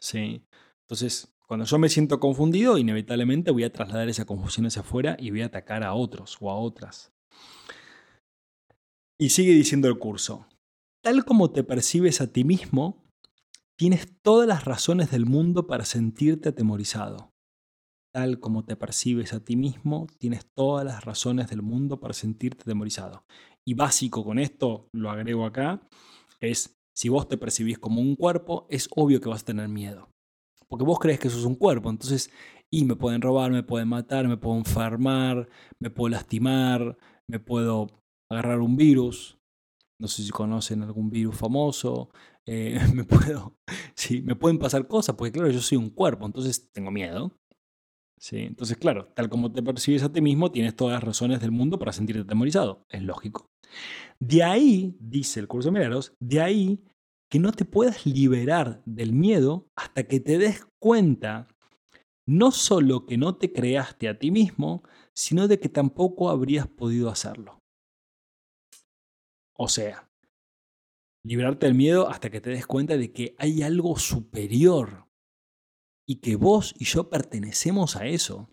¿Sí? 0.00 0.44
Entonces, 0.82 1.36
cuando 1.46 1.64
yo 1.64 1.78
me 1.78 1.88
siento 1.88 2.18
confundido, 2.18 2.76
inevitablemente 2.76 3.52
voy 3.52 3.62
a 3.62 3.72
trasladar 3.72 4.08
esa 4.08 4.24
confusión 4.24 4.66
hacia 4.66 4.82
afuera 4.82 5.16
y 5.20 5.30
voy 5.30 5.42
a 5.42 5.46
atacar 5.46 5.84
a 5.84 5.94
otros 5.94 6.36
o 6.40 6.50
a 6.50 6.58
otras. 6.58 7.12
Y 9.18 9.30
sigue 9.30 9.52
diciendo 9.52 9.88
el 9.88 9.98
curso, 9.98 10.46
tal 11.02 11.24
como 11.24 11.52
te 11.52 11.62
percibes 11.62 12.20
a 12.20 12.32
ti 12.32 12.42
mismo, 12.42 13.05
tienes 13.76 14.08
todas 14.22 14.48
las 14.48 14.64
razones 14.64 15.10
del 15.10 15.26
mundo 15.26 15.66
para 15.66 15.84
sentirte 15.84 16.48
atemorizado. 16.48 17.32
Tal 18.12 18.40
como 18.40 18.64
te 18.64 18.76
percibes 18.76 19.34
a 19.34 19.44
ti 19.44 19.56
mismo, 19.56 20.06
tienes 20.18 20.46
todas 20.54 20.84
las 20.84 21.04
razones 21.04 21.48
del 21.48 21.62
mundo 21.62 22.00
para 22.00 22.14
sentirte 22.14 22.62
atemorizado. 22.62 23.24
Y 23.66 23.74
básico 23.74 24.24
con 24.24 24.38
esto, 24.38 24.88
lo 24.92 25.10
agrego 25.10 25.44
acá, 25.44 25.86
es 26.40 26.76
si 26.94 27.10
vos 27.10 27.28
te 27.28 27.36
percibís 27.36 27.78
como 27.78 28.00
un 28.00 28.16
cuerpo, 28.16 28.66
es 28.70 28.88
obvio 28.96 29.20
que 29.20 29.28
vas 29.28 29.42
a 29.42 29.46
tener 29.46 29.68
miedo. 29.68 30.08
Porque 30.66 30.84
vos 30.84 30.98
crees 30.98 31.18
que 31.18 31.28
eso 31.28 31.38
es 31.38 31.44
un 31.44 31.54
cuerpo. 31.54 31.90
Entonces, 31.90 32.30
y 32.70 32.84
me 32.84 32.96
pueden 32.96 33.20
robar, 33.20 33.52
me 33.52 33.62
pueden 33.62 33.88
matar, 33.88 34.26
me 34.26 34.38
puedo 34.38 34.56
enfermar, 34.56 35.48
me 35.78 35.90
puedo 35.90 36.08
lastimar, 36.08 36.96
me 37.28 37.38
puedo 37.38 37.88
agarrar 38.30 38.60
un 38.60 38.76
virus. 38.76 39.38
No 39.98 40.08
sé 40.08 40.22
si 40.22 40.30
conocen 40.30 40.82
algún 40.82 41.10
virus 41.10 41.36
famoso. 41.36 42.10
Eh, 42.46 42.78
me, 42.94 43.04
puedo, 43.04 43.56
sí, 43.94 44.22
me 44.22 44.36
pueden 44.36 44.58
pasar 44.58 44.86
cosas, 44.86 45.14
porque 45.16 45.32
claro, 45.32 45.50
yo 45.50 45.60
soy 45.60 45.78
un 45.78 45.90
cuerpo, 45.90 46.26
entonces 46.26 46.70
tengo 46.72 46.90
miedo. 46.90 47.32
Sí, 48.18 48.38
entonces, 48.38 48.78
claro, 48.78 49.08
tal 49.14 49.28
como 49.28 49.52
te 49.52 49.62
percibes 49.62 50.02
a 50.02 50.10
ti 50.10 50.22
mismo, 50.22 50.50
tienes 50.50 50.74
todas 50.74 50.94
las 50.94 51.04
razones 51.04 51.40
del 51.40 51.50
mundo 51.50 51.78
para 51.78 51.92
sentirte 51.92 52.22
atemorizado. 52.22 52.82
Es 52.88 53.02
lógico. 53.02 53.46
De 54.18 54.42
ahí, 54.42 54.96
dice 55.00 55.40
el 55.40 55.48
curso 55.48 55.68
de 55.68 55.72
Milagros, 55.72 56.14
de 56.20 56.40
ahí 56.40 56.84
que 57.30 57.38
no 57.38 57.52
te 57.52 57.64
puedas 57.64 58.06
liberar 58.06 58.82
del 58.86 59.12
miedo 59.12 59.66
hasta 59.76 60.04
que 60.04 60.20
te 60.20 60.38
des 60.38 60.66
cuenta 60.80 61.48
no 62.26 62.50
solo 62.50 63.06
que 63.06 63.16
no 63.16 63.36
te 63.36 63.52
creaste 63.52 64.08
a 64.08 64.18
ti 64.18 64.30
mismo, 64.30 64.82
sino 65.14 65.46
de 65.48 65.60
que 65.60 65.68
tampoco 65.68 66.28
habrías 66.28 66.66
podido 66.66 67.08
hacerlo. 67.08 67.60
O 69.58 69.68
sea, 69.68 70.08
liberarte 71.24 71.66
del 71.66 71.74
miedo 71.74 72.08
hasta 72.08 72.30
que 72.30 72.40
te 72.40 72.50
des 72.50 72.66
cuenta 72.66 72.96
de 72.96 73.12
que 73.12 73.34
hay 73.38 73.62
algo 73.62 73.98
superior 73.98 75.08
y 76.08 76.16
que 76.20 76.36
vos 76.36 76.74
y 76.78 76.84
yo 76.84 77.10
pertenecemos 77.10 77.96
a 77.96 78.06
eso. 78.06 78.48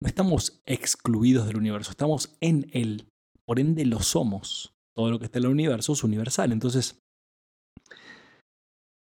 No 0.00 0.08
estamos 0.08 0.62
excluidos 0.66 1.46
del 1.46 1.56
universo, 1.56 1.90
estamos 1.90 2.36
en 2.40 2.68
él, 2.72 3.08
por 3.46 3.60
ende 3.60 3.84
lo 3.84 4.00
somos. 4.00 4.74
Todo 4.94 5.10
lo 5.10 5.18
que 5.18 5.26
está 5.26 5.38
en 5.38 5.46
el 5.46 5.50
universo 5.50 5.92
es 5.92 6.04
universal. 6.04 6.52
Entonces, 6.52 6.98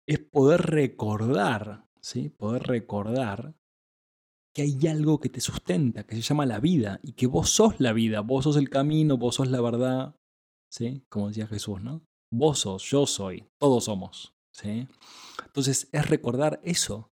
es 0.07 0.19
poder 0.19 0.61
recordar, 0.61 1.85
¿sí? 2.01 2.29
Poder 2.29 2.63
recordar 2.63 3.55
que 4.55 4.63
hay 4.63 4.87
algo 4.87 5.19
que 5.19 5.29
te 5.29 5.41
sustenta, 5.41 6.05
que 6.05 6.15
se 6.15 6.21
llama 6.21 6.45
la 6.45 6.59
vida, 6.59 6.99
y 7.03 7.13
que 7.13 7.27
vos 7.27 7.49
sos 7.49 7.79
la 7.79 7.93
vida, 7.93 8.21
vos 8.21 8.43
sos 8.43 8.57
el 8.57 8.69
camino, 8.69 9.17
vos 9.17 9.35
sos 9.35 9.49
la 9.49 9.61
verdad, 9.61 10.15
¿sí? 10.69 11.03
Como 11.09 11.27
decía 11.27 11.47
Jesús, 11.47 11.81
¿no? 11.81 12.01
Vos 12.31 12.59
sos, 12.59 12.83
yo 12.83 13.05
soy, 13.05 13.49
todos 13.57 13.85
somos, 13.85 14.35
¿sí? 14.53 14.87
Entonces 15.45 15.89
es 15.91 16.09
recordar 16.09 16.59
eso. 16.63 17.11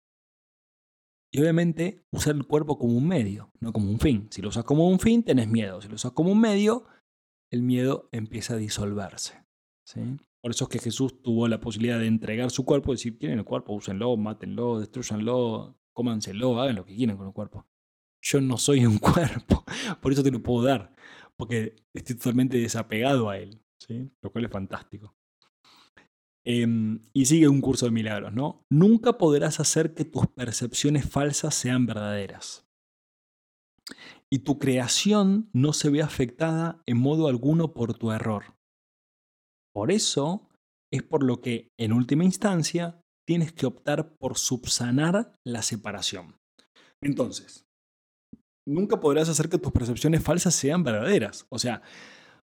Y 1.31 1.41
obviamente 1.41 2.05
usar 2.11 2.35
el 2.35 2.47
cuerpo 2.47 2.77
como 2.77 2.97
un 2.97 3.07
medio, 3.07 3.51
no 3.59 3.73
como 3.73 3.89
un 3.89 3.99
fin. 3.99 4.27
Si 4.31 4.41
lo 4.41 4.49
usas 4.49 4.63
como 4.63 4.87
un 4.87 4.99
fin, 4.99 5.23
tenés 5.23 5.47
miedo. 5.47 5.81
Si 5.81 5.89
lo 5.89 5.95
usas 5.95 6.13
como 6.13 6.31
un 6.31 6.39
medio, 6.39 6.85
el 7.51 7.63
miedo 7.63 8.07
empieza 8.11 8.53
a 8.53 8.57
disolverse. 8.57 9.43
¿sí? 9.85 10.01
Por 10.41 10.51
eso 10.51 10.65
es 10.65 10.69
que 10.69 10.79
Jesús 10.79 11.21
tuvo 11.21 11.47
la 11.47 11.59
posibilidad 11.59 11.99
de 11.99 12.07
entregar 12.07 12.51
su 12.51 12.63
cuerpo, 12.63 12.91
decir, 12.91 13.17
tienen 13.19 13.39
el 13.39 13.45
cuerpo, 13.45 13.73
úsenlo, 13.73 14.15
mátenlo, 14.15 14.79
destruyanlo, 14.79 15.77
cómanselo, 15.93 16.61
hagan 16.61 16.75
lo 16.75 16.85
que 16.85 16.95
quieran 16.95 17.17
con 17.17 17.27
el 17.27 17.33
cuerpo. 17.33 17.65
Yo 18.21 18.39
no 18.39 18.57
soy 18.57 18.85
un 18.85 18.97
cuerpo, 18.99 19.65
por 20.01 20.11
eso 20.11 20.23
te 20.23 20.31
lo 20.31 20.41
puedo 20.41 20.63
dar, 20.63 20.95
porque 21.37 21.75
estoy 21.93 22.15
totalmente 22.15 22.57
desapegado 22.57 23.29
a 23.29 23.37
él, 23.37 23.61
lo 24.21 24.31
cual 24.31 24.45
es 24.45 24.51
fantástico. 24.51 25.15
Em, 26.45 27.01
y 27.13 27.25
sigue 27.25 27.49
un 27.49 27.59
curso 27.59 27.85
de 27.85 27.91
milagros, 27.91 28.33
¿no? 28.33 28.65
Nunca 28.71 29.17
podrás 29.17 29.59
hacer 29.59 29.93
que 29.93 30.05
tus 30.05 30.27
percepciones 30.27 31.09
falsas 31.09 31.53
sean 31.53 31.85
verdaderas. 31.85 32.65
Y 34.31 34.39
tu 34.39 34.57
creación 34.57 35.49
no 35.53 35.73
se 35.73 35.89
ve 35.89 36.01
afectada 36.01 36.81
en 36.85 36.97
modo 36.97 37.27
alguno 37.27 37.73
por 37.73 37.93
tu 37.97 38.11
error. 38.11 38.55
Por 39.73 39.91
eso 39.91 40.49
es 40.91 41.03
por 41.03 41.23
lo 41.23 41.41
que, 41.41 41.69
en 41.77 41.91
última 41.91 42.23
instancia, 42.23 43.01
tienes 43.27 43.51
que 43.51 43.65
optar 43.65 44.15
por 44.15 44.37
subsanar 44.37 45.35
la 45.45 45.61
separación. 45.61 46.37
Entonces, 47.01 47.66
nunca 48.67 48.99
podrás 48.99 49.29
hacer 49.29 49.49
que 49.49 49.57
tus 49.57 49.71
percepciones 49.71 50.21
falsas 50.21 50.53
sean 50.53 50.83
verdaderas. 50.83 51.45
O 51.49 51.57
sea, 51.57 51.81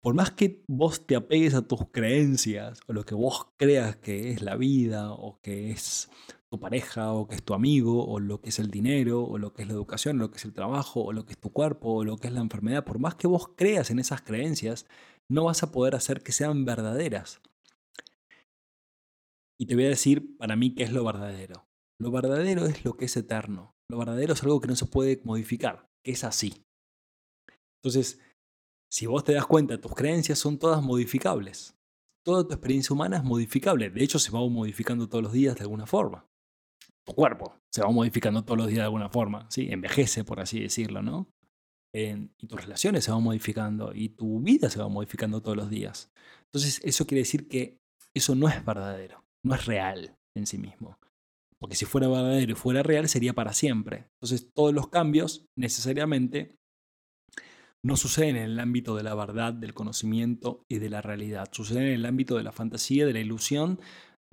por 0.02 0.14
más 0.14 0.30
que 0.30 0.62
vos 0.68 1.06
te 1.06 1.16
apegues 1.16 1.54
a 1.54 1.62
tus 1.62 1.90
creencias 1.92 2.80
o 2.86 2.92
lo 2.92 3.04
que 3.04 3.14
vos 3.14 3.48
creas 3.56 3.96
que 3.96 4.30
es 4.30 4.42
la 4.42 4.56
vida 4.56 5.12
o 5.12 5.38
que 5.42 5.70
es 5.70 6.10
tu 6.50 6.58
pareja 6.58 7.12
o 7.12 7.26
que 7.26 7.34
es 7.34 7.42
tu 7.42 7.54
amigo 7.54 8.06
o 8.06 8.18
lo 8.20 8.40
que 8.40 8.50
es 8.50 8.58
el 8.58 8.70
dinero 8.70 9.24
o 9.24 9.38
lo 9.38 9.52
que 9.52 9.62
es 9.62 9.68
la 9.68 9.74
educación 9.74 10.16
o 10.16 10.24
lo 10.24 10.30
que 10.30 10.38
es 10.38 10.44
el 10.44 10.54
trabajo 10.54 11.02
o 11.02 11.12
lo 11.12 11.26
que 11.26 11.32
es 11.32 11.38
tu 11.38 11.52
cuerpo 11.52 11.92
o 11.92 12.04
lo 12.04 12.16
que 12.16 12.28
es 12.28 12.32
la 12.32 12.40
enfermedad, 12.40 12.84
por 12.84 12.98
más 12.98 13.14
que 13.16 13.26
vos 13.26 13.48
creas 13.56 13.90
en 13.90 13.98
esas 13.98 14.22
creencias, 14.22 14.86
no 15.30 15.44
vas 15.44 15.62
a 15.62 15.72
poder 15.72 15.94
hacer 15.94 16.22
que 16.22 16.32
sean 16.32 16.64
verdaderas. 16.64 17.40
Y 19.58 19.66
te 19.66 19.74
voy 19.74 19.86
a 19.86 19.88
decir 19.88 20.36
para 20.36 20.54
mí 20.54 20.74
qué 20.74 20.84
es 20.84 20.92
lo 20.92 21.04
verdadero. 21.04 21.66
Lo 21.98 22.10
verdadero 22.10 22.66
es 22.66 22.84
lo 22.84 22.96
que 22.96 23.06
es 23.06 23.16
eterno. 23.16 23.74
Lo 23.90 23.98
verdadero 23.98 24.34
es 24.34 24.42
algo 24.42 24.60
que 24.60 24.68
no 24.68 24.76
se 24.76 24.86
puede 24.86 25.20
modificar, 25.24 25.88
que 26.06 26.12
es 26.12 26.22
así. 26.22 26.64
Entonces, 27.82 28.20
si 28.88 29.06
vos 29.06 29.24
te 29.24 29.32
das 29.32 29.44
cuenta, 29.44 29.80
tus 29.80 29.92
creencias 29.92 30.38
son 30.38 30.56
todas 30.56 30.80
modificables. 30.80 31.76
Toda 32.24 32.46
tu 32.46 32.54
experiencia 32.54 32.94
humana 32.94 33.16
es 33.16 33.24
modificable. 33.24 33.90
De 33.90 34.04
hecho, 34.04 34.20
se 34.20 34.30
va 34.30 34.38
modificando 34.48 35.08
todos 35.08 35.24
los 35.24 35.32
días 35.32 35.56
de 35.56 35.62
alguna 35.62 35.84
forma. 35.84 36.24
Tu 37.04 37.12
cuerpo 37.12 37.58
se 37.72 37.82
va 37.82 37.90
modificando 37.90 38.44
todos 38.44 38.56
los 38.56 38.68
días 38.68 38.78
de 38.78 38.84
alguna 38.84 39.08
forma. 39.08 39.50
¿sí? 39.50 39.66
Envejece, 39.68 40.22
por 40.22 40.38
así 40.38 40.60
decirlo, 40.60 41.02
¿no? 41.02 41.28
y 41.92 42.46
tus 42.46 42.60
relaciones 42.60 43.04
se 43.04 43.10
van 43.10 43.22
modificando 43.22 43.94
y 43.94 44.10
tu 44.10 44.38
vida 44.40 44.68
se 44.68 44.78
va 44.78 44.88
modificando 44.88 45.40
todos 45.40 45.56
los 45.56 45.70
días. 45.70 46.12
Entonces, 46.44 46.80
eso 46.84 47.06
quiere 47.06 47.22
decir 47.22 47.48
que 47.48 47.80
eso 48.14 48.34
no 48.34 48.48
es 48.48 48.62
verdadero, 48.64 49.24
no 49.42 49.54
es 49.54 49.64
real 49.64 50.14
en 50.34 50.46
sí 50.46 50.58
mismo. 50.58 50.98
Porque 51.60 51.76
si 51.76 51.86
fuera 51.86 52.08
verdadero 52.08 52.52
y 52.52 52.54
fuera 52.54 52.82
real, 52.82 53.08
sería 53.08 53.34
para 53.34 53.52
siempre. 53.52 54.08
Entonces, 54.20 54.50
todos 54.54 54.74
los 54.74 54.88
cambios 54.88 55.46
necesariamente 55.56 56.56
no 57.84 57.96
suceden 57.96 58.36
en 58.36 58.42
el 58.42 58.60
ámbito 58.60 58.96
de 58.96 59.04
la 59.04 59.14
verdad, 59.14 59.54
del 59.54 59.72
conocimiento 59.72 60.64
y 60.68 60.78
de 60.78 60.90
la 60.90 61.02
realidad. 61.02 61.48
Suceden 61.52 61.84
en 61.84 61.92
el 61.94 62.06
ámbito 62.06 62.36
de 62.36 62.42
la 62.42 62.52
fantasía, 62.52 63.06
de 63.06 63.12
la 63.12 63.20
ilusión, 63.20 63.80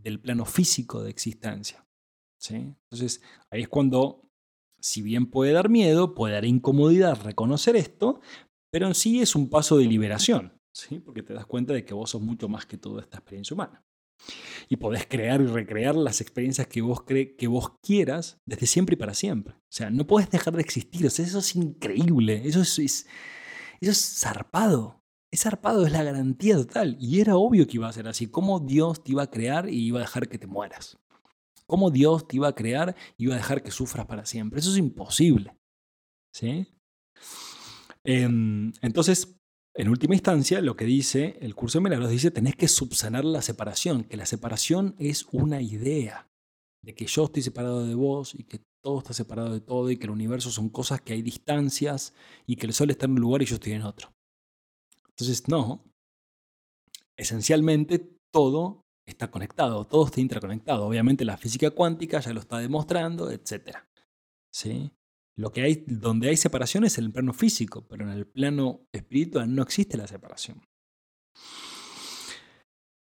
del 0.02 0.20
plano 0.20 0.46
físico 0.46 1.04
de 1.04 1.12
existencia. 1.12 1.86
¿sí? 2.42 2.74
Entonces, 2.92 3.22
ahí 3.52 3.62
es 3.62 3.70
cuando, 3.70 4.28
si 4.82 5.02
bien 5.02 5.30
puede 5.30 5.54
dar 5.54 5.70
miedo, 5.70 6.16
puede 6.16 6.34
dar 6.34 6.46
incomodidad 6.46 7.22
reconocer 7.22 7.76
esto, 7.76 8.22
pero 8.72 8.88
en 8.88 8.96
sí 8.96 9.22
es 9.22 9.36
un 9.36 9.50
paso 9.50 9.78
de 9.78 9.86
liberación, 9.86 10.58
¿sí? 10.76 11.00
porque 11.00 11.22
te 11.22 11.34
das 11.34 11.46
cuenta 11.46 11.74
de 11.74 11.86
que 11.86 11.94
vos 11.94 12.10
sos 12.10 12.22
mucho 12.22 12.50
más 12.50 12.66
que 12.66 12.78
toda 12.78 13.02
esta 13.02 13.18
experiencia 13.18 13.54
humana. 13.54 13.84
Y 14.70 14.78
podés 14.78 15.06
crear 15.06 15.42
y 15.42 15.46
recrear 15.46 15.96
las 15.96 16.22
experiencias 16.22 16.68
que 16.68 16.82
vos, 16.82 17.04
que 17.04 17.48
vos 17.48 17.74
quieras 17.82 18.40
desde 18.46 18.68
siempre 18.68 18.94
y 18.94 18.98
para 18.98 19.14
siempre. 19.14 19.54
O 19.56 19.72
sea, 19.72 19.90
no 19.90 20.08
podés 20.08 20.30
dejar 20.30 20.56
de 20.56 20.62
existir. 20.62 21.06
eso 21.06 21.40
es 21.40 21.56
increíble. 21.56 22.42
Eso 22.46 22.62
es, 22.62 22.80
eso 22.80 23.06
es 23.80 24.20
zarpado. 24.20 25.04
Es 25.32 25.42
zarpado, 25.42 25.86
es 25.86 25.92
la 25.92 26.04
garantía 26.04 26.56
total. 26.56 26.96
Y 27.00 27.20
era 27.20 27.36
obvio 27.36 27.68
que 27.68 27.78
iba 27.78 27.90
a 27.90 27.94
ser 27.94 28.08
así. 28.08 28.28
¿Cómo 28.28 28.60
Dios 28.60 29.04
te 29.04 29.12
iba 29.12 29.24
a 29.24 29.30
crear 29.30 29.70
y 29.70 29.88
iba 29.88 30.00
a 30.00 30.04
dejar 30.04 30.30
que 30.30 30.38
te 30.38 30.48
mueras? 30.48 30.98
¿Cómo 31.66 31.92
Dios 31.92 32.28
te 32.28 32.36
iba 32.36 32.48
a 32.48 32.56
crear 32.56 32.96
y 33.18 33.26
iba 33.26 33.34
a 33.34 33.38
dejar 33.38 33.64
que 33.64 33.72
sufras 33.72 34.06
para 34.06 34.26
siempre? 34.26 34.60
Eso 34.60 34.72
es 34.72 34.78
imposible. 34.78 35.58
¿Sí? 36.32 36.68
Em, 38.04 38.72
entonces, 38.82 39.40
en 39.76 39.90
última 39.90 40.14
instancia, 40.14 40.62
lo 40.62 40.76
que 40.76 40.86
dice 40.86 41.38
el 41.42 41.56
curso 41.56 41.80
de 41.80 41.84
milagros 41.84 42.12
dice, 42.12 42.32
tenés 42.32 42.56
que 42.56 42.68
subsanar 42.68 43.26
la 43.26 43.42
separación, 43.42 44.04
que 44.04 44.18
la 44.18 44.26
separación 44.26 44.96
es 45.00 45.26
una 45.32 45.62
idea, 45.62 46.30
de 46.84 46.94
que 46.94 47.06
yo 47.06 47.26
estoy 47.26 47.42
separado 47.42 47.86
de 47.86 47.96
vos 47.96 48.36
y 48.36 48.44
que 48.44 48.62
todo 48.84 49.00
está 49.00 49.14
separado 49.14 49.54
de 49.54 49.62
todo 49.62 49.90
y 49.90 49.98
que 49.98 50.06
el 50.06 50.12
universo 50.12 50.52
son 50.52 50.70
cosas 50.70 51.02
que 51.02 51.14
hay 51.14 51.22
distancias 51.22 52.14
y 52.46 52.58
que 52.58 52.68
el 52.68 52.74
sol 52.74 52.92
está 52.92 53.06
en 53.06 53.14
un 53.14 53.22
lugar 53.22 53.42
y 53.42 53.46
yo 53.46 53.56
estoy 53.56 53.72
en 53.72 53.84
otro. 53.84 54.14
Entonces, 55.10 55.48
no. 55.48 55.86
Esencialmente 57.18 58.00
todo 58.32 58.82
está 59.08 59.32
conectado, 59.32 59.86
todo 59.88 60.06
está 60.06 60.20
interconectado. 60.20 60.86
Obviamente 60.86 61.24
la 61.24 61.38
física 61.38 61.72
cuántica 61.72 62.20
ya 62.20 62.34
lo 62.34 62.42
está 62.42 62.58
demostrando, 62.58 63.32
etc. 63.32 63.78
¿Sí? 64.52 64.92
Lo 65.36 65.52
que 65.52 65.62
hay, 65.62 65.84
donde 65.88 66.30
hay 66.30 66.38
separación 66.38 66.84
es 66.84 66.98
en 66.98 67.06
el 67.06 67.12
plano 67.12 67.34
físico, 67.34 67.86
pero 67.88 68.06
en 68.06 68.12
el 68.12 68.28
plano 68.28 68.88
espiritual 68.92 69.54
no 69.54 69.64
existe 69.64 69.98
la 69.98 70.08
separación. 70.08 70.62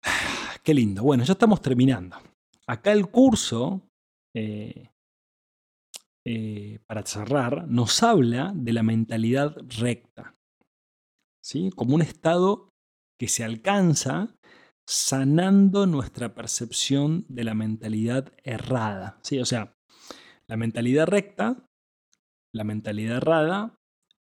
Qué 0.64 0.74
lindo. 0.74 1.04
Bueno, 1.04 1.24
ya 1.24 1.34
estamos 1.34 1.62
terminando. 1.62 2.18
Acá 2.68 2.92
el 2.92 3.08
curso, 3.08 3.88
eh, 4.36 4.90
eh, 6.26 6.80
para 6.88 7.06
cerrar, 7.06 7.68
nos 7.68 8.02
habla 8.02 8.52
de 8.56 8.74
la 8.74 8.82
mentalidad 8.82 9.56
recta, 9.80 10.36
¿sí? 11.44 11.70
como 11.76 11.94
un 11.94 12.02
estado 12.02 12.70
que 13.20 13.28
se 13.28 13.44
alcanza 13.44 14.36
sanando 14.88 15.86
nuestra 15.86 16.34
percepción 16.34 17.26
de 17.30 17.44
la 17.44 17.54
mentalidad 17.54 18.34
errada. 18.44 19.20
¿sí? 19.22 19.40
O 19.40 19.46
sea, 19.46 19.76
la 20.48 20.58
mentalidad 20.58 21.06
recta 21.06 21.68
la 22.56 22.64
mentalidad 22.64 23.18
errada 23.18 23.78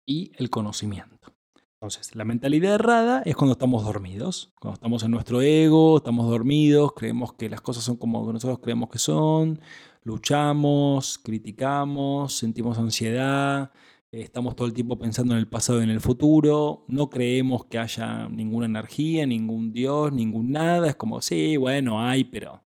y 0.07 0.31
el 0.37 0.49
conocimiento. 0.49 1.35
Entonces, 1.75 2.15
la 2.15 2.25
mentalidad 2.25 2.75
errada 2.75 3.21
es 3.25 3.35
cuando 3.35 3.53
estamos 3.53 3.83
dormidos, 3.83 4.53
cuando 4.59 4.75
estamos 4.75 5.03
en 5.03 5.11
nuestro 5.11 5.41
ego, 5.41 5.97
estamos 5.97 6.27
dormidos, 6.27 6.93
creemos 6.93 7.33
que 7.33 7.47
las 7.47 7.61
cosas 7.61 7.83
son 7.83 7.97
como 7.97 8.31
nosotros 8.33 8.57
creemos 8.59 8.89
que 8.89 8.97
son, 8.97 9.59
luchamos, 10.01 11.19
criticamos, 11.19 12.33
sentimos 12.33 12.79
ansiedad, 12.79 13.71
estamos 14.11 14.55
todo 14.55 14.65
el 14.65 14.73
tiempo 14.73 14.97
pensando 14.97 15.33
en 15.33 15.39
el 15.39 15.47
pasado 15.47 15.81
y 15.81 15.83
en 15.83 15.91
el 15.91 16.01
futuro, 16.01 16.85
no 16.87 17.11
creemos 17.11 17.65
que 17.65 17.77
haya 17.77 18.27
ninguna 18.29 18.65
energía, 18.65 19.27
ningún 19.27 19.71
Dios, 19.71 20.11
ningún 20.11 20.53
nada, 20.53 20.87
es 20.87 20.95
como, 20.95 21.21
sí, 21.21 21.57
bueno, 21.57 22.01
hay, 22.01 22.23
pero 22.23 22.63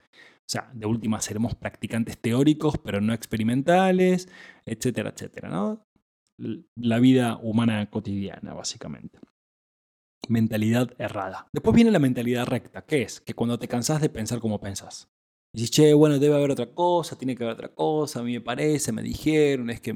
sea, 0.52 0.70
de 0.74 0.86
última 0.86 1.20
seremos 1.20 1.54
practicantes 1.54 2.18
teóricos, 2.18 2.78
pero 2.84 3.00
no 3.00 3.12
experimentales, 3.14 4.28
etcétera, 4.66 5.10
etcétera, 5.10 5.48
¿no? 5.48 5.86
La 6.76 6.98
vida 6.98 7.38
humana 7.42 7.88
cotidiana, 7.90 8.52
básicamente. 8.52 9.18
Mentalidad 10.28 10.94
errada. 10.98 11.48
Después 11.52 11.74
viene 11.74 11.90
la 11.90 11.98
mentalidad 11.98 12.46
recta, 12.46 12.84
¿qué 12.84 13.02
es? 13.02 13.20
Que 13.20 13.34
cuando 13.34 13.58
te 13.58 13.68
cansás 13.68 14.00
de 14.00 14.08
pensar 14.08 14.40
como 14.40 14.60
pensás. 14.60 15.08
Dices, 15.54 15.70
che, 15.70 15.94
bueno, 15.94 16.18
debe 16.18 16.34
haber 16.36 16.50
otra 16.50 16.74
cosa, 16.74 17.16
tiene 17.16 17.34
que 17.34 17.44
haber 17.44 17.54
otra 17.54 17.74
cosa, 17.74 18.20
a 18.20 18.22
mí 18.22 18.32
me 18.32 18.40
parece, 18.40 18.92
me 18.92 19.02
dijeron, 19.02 19.70
es 19.70 19.80
que 19.80 19.94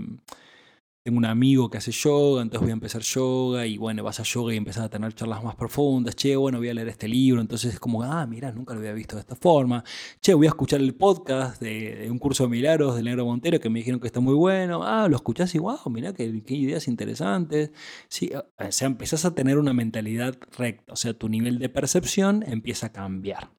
tengo 1.07 1.19
un 1.19 1.25
amigo 1.25 1.71
que 1.71 1.79
hace 1.79 1.93
yoga, 1.93 2.43
entonces 2.43 2.63
voy 2.63 2.71
a 2.71 2.73
empezar 2.73 3.01
yoga 3.01 3.65
y 3.65 3.79
bueno, 3.79 4.03
vas 4.03 4.19
a 4.19 4.25
yoga 4.25 4.53
y 4.53 4.57
empezás 4.57 4.87
a 4.87 4.89
tener 4.89 5.15
charlas 5.15 5.45
más 5.45 5.55
profundas, 5.55 6.17
che, 6.17 6.35
bueno, 6.35 6.59
voy 6.59 6.69
a 6.69 6.75
leer 6.75 6.89
este 6.89 7.07
libro, 7.07 7.41
entonces 7.41 7.75
es 7.75 7.79
como, 7.79 8.03
ah, 8.03 8.27
mira, 8.27 8.51
nunca 8.51 8.75
lo 8.75 8.81
había 8.81 8.93
visto 8.93 9.15
de 9.15 9.21
esta 9.21 9.37
forma, 9.37 9.85
che, 10.21 10.35
voy 10.35 10.47
a 10.47 10.49
escuchar 10.49 10.81
el 10.81 10.97
podcast 10.97 11.63
de, 11.63 12.09
un 12.11 12.19
curso 12.19 12.43
de 12.43 12.49
milagros 12.49 12.97
del 12.97 13.05
Negro 13.05 13.25
Montero 13.25 13.61
que 13.61 13.71
me 13.71 13.79
dijeron 13.79 14.01
que 14.01 14.09
está 14.09 14.19
muy 14.19 14.35
bueno, 14.35 14.83
ah, 14.83 15.07
lo 15.09 15.15
escuchás 15.15 15.55
y 15.55 15.61
wow, 15.61 15.79
mira 15.91 16.13
qué, 16.13 16.25
ideas 16.25 16.89
interesantes, 16.89 17.71
sí, 18.09 18.33
o 18.35 18.73
sea, 18.73 18.87
empezás 18.89 19.25
a 19.25 19.33
tener 19.33 19.59
una 19.59 19.73
mentalidad 19.73 20.37
recta, 20.59 20.93
o 20.93 20.97
sea, 20.97 21.15
tu 21.15 21.29
nivel 21.29 21.61
de 21.61 21.69
percepción 21.69 22.43
empieza 22.49 22.89
a 22.89 22.93
cambiar, 22.93 23.53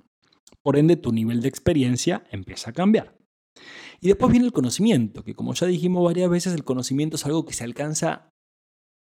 por 0.62 0.76
ende 0.76 0.98
tu 0.98 1.14
nivel 1.14 1.40
de 1.40 1.48
experiencia 1.48 2.26
empieza 2.30 2.72
a 2.72 2.74
cambiar. 2.74 3.16
Y 4.00 4.08
después 4.08 4.32
viene 4.32 4.46
el 4.46 4.54
conocimiento, 4.54 5.24
que 5.24 5.34
como 5.34 5.54
ya 5.54 5.68
dijimos 5.68 6.04
varias 6.04 6.30
veces, 6.30 6.54
el 6.54 6.64
conocimiento 6.64 7.16
es 7.16 7.26
algo 7.26 7.46
que 7.46 7.54
se 7.54 7.64
alcanza 7.64 8.30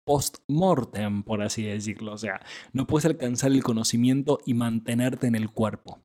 post-mortem, 0.06 1.24
por 1.24 1.42
así 1.42 1.64
decirlo. 1.64 2.14
O 2.14 2.18
sea, 2.18 2.42
no 2.74 2.88
puedes 2.88 3.06
alcanzar 3.06 3.52
el 3.52 3.64
conocimiento 3.64 4.40
y 4.46 4.56
mantenerte 4.56 5.28
en 5.28 5.36
el 5.36 5.52
cuerpo. 5.52 6.02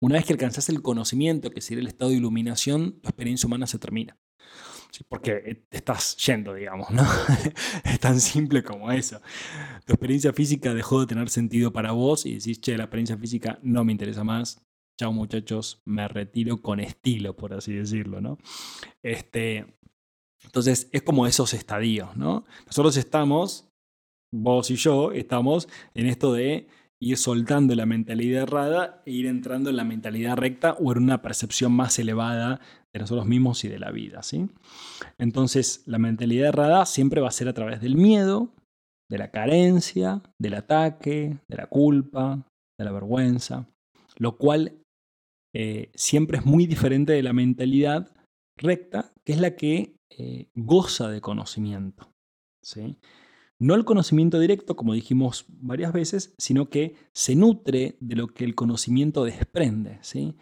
Una 0.00 0.16
vez 0.16 0.26
que 0.26 0.32
alcanzas 0.32 0.68
el 0.68 0.82
conocimiento, 0.82 1.50
que 1.50 1.60
sería 1.60 1.82
el 1.82 1.88
estado 1.88 2.10
de 2.10 2.16
iluminación, 2.16 3.00
tu 3.00 3.08
experiencia 3.08 3.46
humana 3.46 3.66
se 3.66 3.78
termina. 3.78 4.16
porque 5.08 5.64
te 5.68 5.76
estás 5.76 6.16
yendo, 6.24 6.54
digamos, 6.54 6.90
¿no? 6.90 7.04
es 7.84 8.00
tan 8.00 8.20
simple 8.20 8.62
como 8.64 8.90
eso. 8.90 9.20
Tu 9.86 9.92
experiencia 9.92 10.32
física 10.32 10.74
dejó 10.74 11.00
de 11.00 11.06
tener 11.06 11.28
sentido 11.30 11.72
para 11.72 11.92
vos 11.92 12.26
y 12.26 12.34
decís, 12.34 12.60
che, 12.60 12.76
la 12.76 12.84
experiencia 12.84 13.16
física 13.16 13.58
no 13.62 13.84
me 13.84 13.92
interesa 13.92 14.24
más, 14.24 14.60
chao 14.98 15.12
muchachos, 15.12 15.80
me 15.86 16.08
retiro 16.08 16.60
con 16.60 16.80
estilo, 16.80 17.36
por 17.36 17.54
así 17.54 17.72
decirlo, 17.72 18.20
¿no? 18.20 18.38
Este, 19.02 19.78
entonces 20.44 20.88
es 20.92 21.02
como 21.02 21.26
esos 21.26 21.54
estadios, 21.54 22.16
¿no? 22.16 22.44
Nosotros 22.66 22.96
estamos, 22.96 23.68
vos 24.34 24.70
y 24.70 24.76
yo, 24.76 25.12
estamos 25.12 25.68
en 25.94 26.06
esto 26.06 26.32
de 26.32 26.66
ir 27.00 27.16
soltando 27.16 27.76
la 27.76 27.86
mentalidad 27.86 28.42
errada 28.42 29.02
e 29.06 29.12
ir 29.12 29.26
entrando 29.26 29.70
en 29.70 29.76
la 29.76 29.84
mentalidad 29.84 30.36
recta 30.36 30.72
o 30.74 30.90
en 30.90 30.98
una 30.98 31.22
percepción 31.22 31.72
más 31.72 31.96
elevada 32.00 32.60
de 32.92 33.00
nosotros 33.00 33.26
mismos 33.26 33.62
y 33.64 33.68
de 33.68 33.78
la 33.78 33.92
vida, 33.92 34.24
¿sí? 34.24 34.48
Entonces 35.16 35.84
la 35.86 35.98
mentalidad 35.98 36.48
errada 36.48 36.86
siempre 36.86 37.20
va 37.20 37.28
a 37.28 37.32
ser 37.32 37.48
a 37.48 37.54
través 37.54 37.80
del 37.80 37.94
miedo, 37.94 38.52
de 39.08 39.18
la 39.18 39.30
carencia, 39.30 40.22
del 40.40 40.54
ataque, 40.54 41.38
de 41.46 41.56
la 41.56 41.66
culpa, 41.66 42.44
de 42.78 42.84
la 42.84 42.90
vergüenza, 42.90 43.68
lo 44.18 44.36
cual 44.36 44.82
eh, 45.54 45.90
siempre 45.94 46.38
es 46.38 46.44
muy 46.44 46.66
diferente 46.66 47.12
de 47.12 47.22
la 47.22 47.32
mentalidad 47.32 48.12
recta, 48.56 49.12
que 49.24 49.32
es 49.32 49.40
la 49.40 49.56
que 49.56 49.96
eh, 50.10 50.48
goza 50.54 51.08
de 51.08 51.20
conocimiento. 51.20 52.12
¿sí? 52.62 52.98
No 53.60 53.74
el 53.74 53.84
conocimiento 53.84 54.38
directo, 54.38 54.76
como 54.76 54.94
dijimos 54.94 55.46
varias 55.48 55.92
veces, 55.92 56.34
sino 56.38 56.70
que 56.70 56.94
se 57.12 57.34
nutre 57.34 57.96
de 58.00 58.16
lo 58.16 58.28
que 58.28 58.44
el 58.44 58.54
conocimiento 58.54 59.24
desprende, 59.24 59.98
¿sí? 60.02 60.36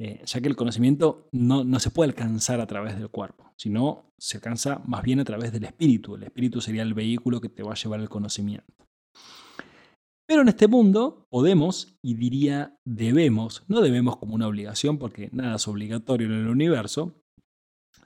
Eh, 0.00 0.22
ya 0.24 0.40
que 0.40 0.48
el 0.48 0.54
conocimiento 0.54 1.28
no, 1.32 1.64
no, 1.64 1.80
se 1.80 1.90
puede 1.90 2.10
alcanzar 2.10 2.60
a 2.60 2.68
través 2.68 2.96
del 2.96 3.08
cuerpo, 3.08 3.52
sino 3.56 4.12
se 4.16 4.36
alcanza 4.36 4.80
más 4.86 5.02
bien 5.02 5.18
a 5.18 5.24
través 5.24 5.50
del 5.50 5.64
espíritu. 5.64 6.14
El 6.14 6.22
espíritu 6.22 6.60
sería 6.60 6.82
el 6.82 6.94
vehículo 6.94 7.40
que 7.40 7.48
te 7.48 7.64
va 7.64 7.72
a 7.72 7.76
llevar 7.76 7.98
el 7.98 8.08
conocimiento. 8.08 8.72
Pero 10.28 10.42
en 10.42 10.48
este 10.48 10.68
mundo 10.68 11.26
podemos, 11.30 11.96
y 12.02 12.14
diría 12.14 12.76
debemos, 12.84 13.64
no 13.66 13.80
debemos 13.80 14.18
como 14.18 14.34
una 14.34 14.46
obligación, 14.46 14.98
porque 14.98 15.30
nada 15.32 15.56
es 15.56 15.66
obligatorio 15.66 16.26
en 16.26 16.34
el 16.34 16.48
universo, 16.48 17.14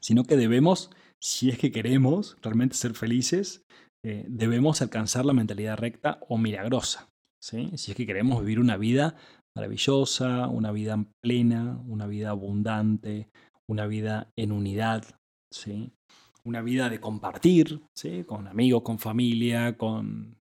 sino 0.00 0.22
que 0.22 0.36
debemos, 0.36 0.90
si 1.20 1.50
es 1.50 1.58
que 1.58 1.72
queremos 1.72 2.36
realmente 2.40 2.76
ser 2.76 2.94
felices, 2.94 3.64
eh, 4.04 4.24
debemos 4.28 4.82
alcanzar 4.82 5.24
la 5.24 5.32
mentalidad 5.32 5.76
recta 5.76 6.20
o 6.28 6.38
milagrosa. 6.38 7.08
Si 7.40 7.70
es 7.74 7.94
que 7.96 8.06
queremos 8.06 8.40
vivir 8.40 8.60
una 8.60 8.76
vida 8.76 9.16
maravillosa, 9.56 10.46
una 10.46 10.70
vida 10.70 11.04
plena, 11.20 11.82
una 11.88 12.06
vida 12.06 12.30
abundante, 12.30 13.30
una 13.68 13.86
vida 13.86 14.30
en 14.36 14.52
unidad, 14.52 15.04
¿sí? 15.50 15.92
una 16.44 16.62
vida 16.62 16.88
de 16.88 17.00
compartir, 17.00 17.82
¿sí? 17.96 18.22
con 18.22 18.46
amigos, 18.46 18.82
con 18.82 19.00
familia, 19.00 19.76
con 19.76 20.36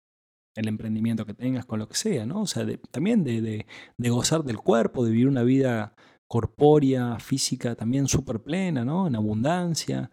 el 0.57 0.67
emprendimiento 0.67 1.25
que 1.25 1.33
tengas, 1.33 1.65
con 1.65 1.79
lo 1.79 1.87
que 1.87 1.95
sea, 1.95 2.25
¿no? 2.25 2.41
O 2.41 2.47
sea, 2.47 2.65
también 2.91 3.23
de, 3.23 3.65
gozar 3.97 4.43
del 4.43 4.57
cuerpo, 4.57 5.05
de 5.05 5.11
vivir 5.11 5.27
una 5.27 5.43
vida 5.43 5.95
corpórea, 6.27 7.19
física, 7.19 7.75
también 7.75 8.07
súper 8.07 8.41
plena, 8.41 8.83
¿no? 8.83 9.07
En 9.07 9.15
abundancia, 9.15 10.11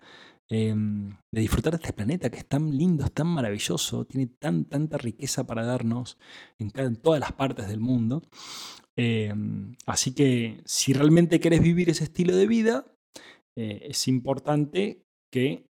Em, 0.51 1.17
de 1.33 1.41
disfrutar 1.41 1.73
de 1.73 1.79
este 1.79 1.95
planeta 1.95 2.31
que 2.31 2.37
es 2.37 2.47
tan 2.47 2.77
lindo, 2.77 3.05
es 3.05 3.13
tan 3.13 3.27
maravilloso, 3.27 4.05
tiene 4.05 4.27
tan, 4.27 4.67
tanta 4.67 4.99
riqueza 4.99 5.47
para 5.47 5.65
darnos 5.65 6.19
en, 6.59 6.71
todas 6.97 7.19
las 7.19 7.33
partes 7.33 7.67
del 7.67 7.81
mundo. 7.81 8.23
Em, 8.97 9.75
así 9.87 10.15
que 10.15 10.61
si 10.67 10.93
realmente 10.93 11.41
querés 11.41 11.63
vivir 11.63 11.89
ese 11.91 12.05
estilo 12.05 12.37
de 12.37 12.47
vida, 12.47 12.87
eh, 13.57 13.87
es 13.91 14.07
importante 14.07 15.03
que 15.33 15.67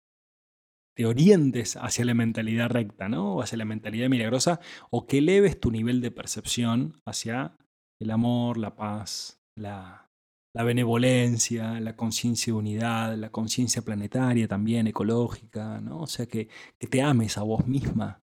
te 0.95 1.05
orientes 1.05 1.75
hacia 1.75 2.05
la 2.05 2.13
mentalidad 2.13 2.69
recta, 2.69 3.09
¿no? 3.09 3.35
O 3.35 3.41
hacia 3.41 3.57
la 3.57 3.65
mentalidad 3.65 4.09
milagrosa, 4.09 4.59
o 4.89 5.05
que 5.05 5.17
eleves 5.17 5.59
tu 5.59 5.69
nivel 5.69 6.01
de 6.01 6.11
percepción 6.11 7.01
hacia 7.05 7.57
el 7.99 8.11
amor, 8.11 8.57
la 8.57 8.75
paz, 8.75 9.41
la, 9.55 10.09
benevolencia, 10.53 11.81
la 11.81 11.97
conciencia 11.97 12.53
de 12.53 12.59
unidad, 12.59 13.17
la 13.17 13.29
conciencia 13.29 13.81
planetaria 13.81 14.47
también, 14.47 14.87
ecológica, 14.87 15.81
¿no? 15.81 16.01
O 16.01 16.07
sea, 16.07 16.27
que, 16.27 16.47
te 16.77 17.01
ames 17.01 17.37
a 17.37 17.43
vos 17.43 17.67
misma, 17.67 18.21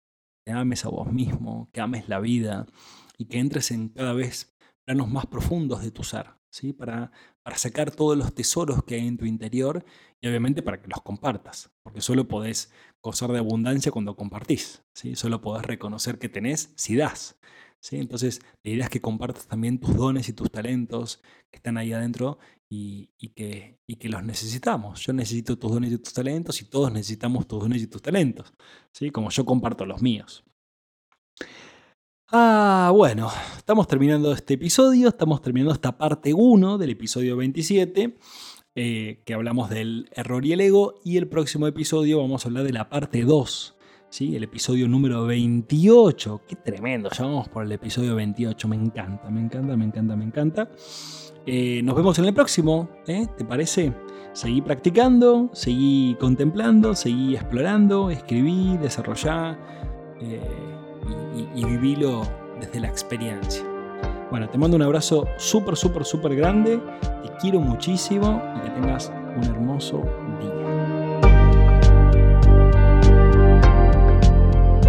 te 0.47 0.53
ames 0.53 0.85
a 0.85 0.91
vos 0.91 1.11
mismo, 1.11 1.71
que 1.73 1.81
ames 1.81 2.09
la 2.09 2.21
vida 2.21 2.67
y 3.17 3.27
que 3.27 3.39
entres 3.39 3.71
en 3.71 3.89
cada 3.89 4.13
vez 4.13 4.55
planos 4.85 5.09
más 5.09 5.27
profundos 5.27 5.83
de 5.83 5.91
tu 5.91 6.05
ser, 6.05 6.27
¿sí? 6.51 6.75
Para, 6.75 7.13
para 7.49 7.57
sacar 7.57 7.91
todos 7.91 8.15
los 8.15 8.35
tesoros 8.35 8.85
que 8.85 8.97
hay 8.97 9.09
en 9.09 9.17
tu 9.17 9.25
interior 9.25 9.83
y 10.21 10.29
obviamente 10.29 10.61
para 10.63 10.83
que 10.83 10.89
los 10.89 11.01
compartas, 11.01 11.71
porque 11.83 12.03
solo 12.03 12.29
podés 12.29 12.71
gozar 13.03 13.33
de 13.33 13.39
abundancia 13.39 13.91
cuando 13.91 14.17
compartís. 14.17 14.83
Solo 15.15 15.41
podés 15.41 15.65
reconocer 15.65 16.19
que 16.19 16.29
tenés 16.29 16.75
si 16.77 16.95
das. 16.95 17.41
Entonces, 17.91 18.43
la 18.63 18.71
idea 18.71 18.85
es 18.85 18.91
que 18.91 19.01
compartas 19.01 19.47
también 19.47 19.81
tus 19.81 19.97
dones 19.97 20.29
y 20.29 20.35
tus 20.35 20.51
talentos 20.51 21.23
que 21.51 21.57
están 21.57 21.79
ahí 21.79 21.91
adentro 21.95 22.39
y, 22.69 23.09
que, 23.35 23.79
los 23.87 24.23
necesitamos. 24.23 25.01
Yo 25.07 25.15
necesito 25.15 25.57
tus 25.59 25.73
dones 25.73 25.91
y 25.91 25.97
tus 25.97 26.13
talentos 26.13 26.61
y 26.61 26.67
todos 26.67 26.93
necesitamos 26.93 27.49
tus 27.49 27.61
dones 27.61 27.81
y 27.81 27.87
tus 27.87 28.03
talentos, 28.03 28.53
como 29.11 29.31
yo 29.31 29.47
comparto 29.47 29.87
los 29.87 30.03
míos. 30.03 30.45
Ah, 32.31 32.91
bueno, 32.95 33.31
estamos 33.57 33.87
terminando 33.87 34.33
este 34.33 34.55
episodio, 34.55 35.09
estamos 35.09 35.41
terminando 35.41 35.73
esta 35.73 35.97
parte 35.97 36.35
1 36.35 36.77
del 36.77 36.91
episodio 36.91 37.37
27, 37.39 38.19
eh, 38.75 39.23
que 39.25 39.35
hablamos 39.35 39.71
del 39.71 40.11
error 40.13 40.45
y 40.45 40.53
el 40.53 40.61
ego, 40.61 41.01
y 41.05 41.17
el 41.17 41.27
próximo 41.27 41.67
episodio 41.67 42.19
vamos 42.21 42.45
a 42.45 42.49
hablar 42.49 42.65
de 42.65 42.73
la 42.73 42.91
parte 42.91 43.23
2 43.23 43.79
el 44.21 44.43
episodio 44.43 44.89
número 44.89 45.27
28. 45.27 46.43
Qué 46.49 46.57
tremendo, 46.57 47.11
ya 47.11 47.25
vamos 47.25 47.49
por 47.49 47.65
el 47.65 47.73
episodio 47.73 48.15
28, 48.15 48.69
me 48.69 48.77
encanta, 48.77 49.31
me 49.31 49.41
encanta, 49.41 49.77
me 49.77 49.85
encanta, 49.85 50.17
me 50.17 50.25
encanta. 50.25 50.71
Eh, 51.47 51.83
nos 51.83 51.95
vemos 51.95 52.19
en 52.19 52.25
el 52.25 52.35
próximo, 52.35 52.89
¿eh? 53.07 53.27
¿te 53.37 53.45
parece? 53.45 53.93
Seguí 54.33 54.61
practicando, 54.61 55.51
seguí 55.53 56.17
contemplando, 56.19 56.95
seguí 56.95 57.37
explorando, 57.37 58.11
escribí, 58.11 58.77
desarrollá 58.79 59.59
y, 61.35 61.61
y 61.61 61.65
vivilo 61.65 62.23
desde 62.61 62.81
la 62.81 62.89
experiencia. 62.89 63.65
Bueno, 64.31 64.49
te 64.49 64.59
mando 64.59 64.77
un 64.77 64.83
abrazo 64.83 65.27
súper, 65.39 65.77
súper, 65.77 66.05
súper 66.05 66.37
grande, 66.37 66.81
te 67.01 67.31
quiero 67.41 67.61
muchísimo 67.61 68.43
y 68.57 68.61
que 68.61 68.71
tengas 68.71 69.11
un 69.37 69.45
hermoso 69.45 70.03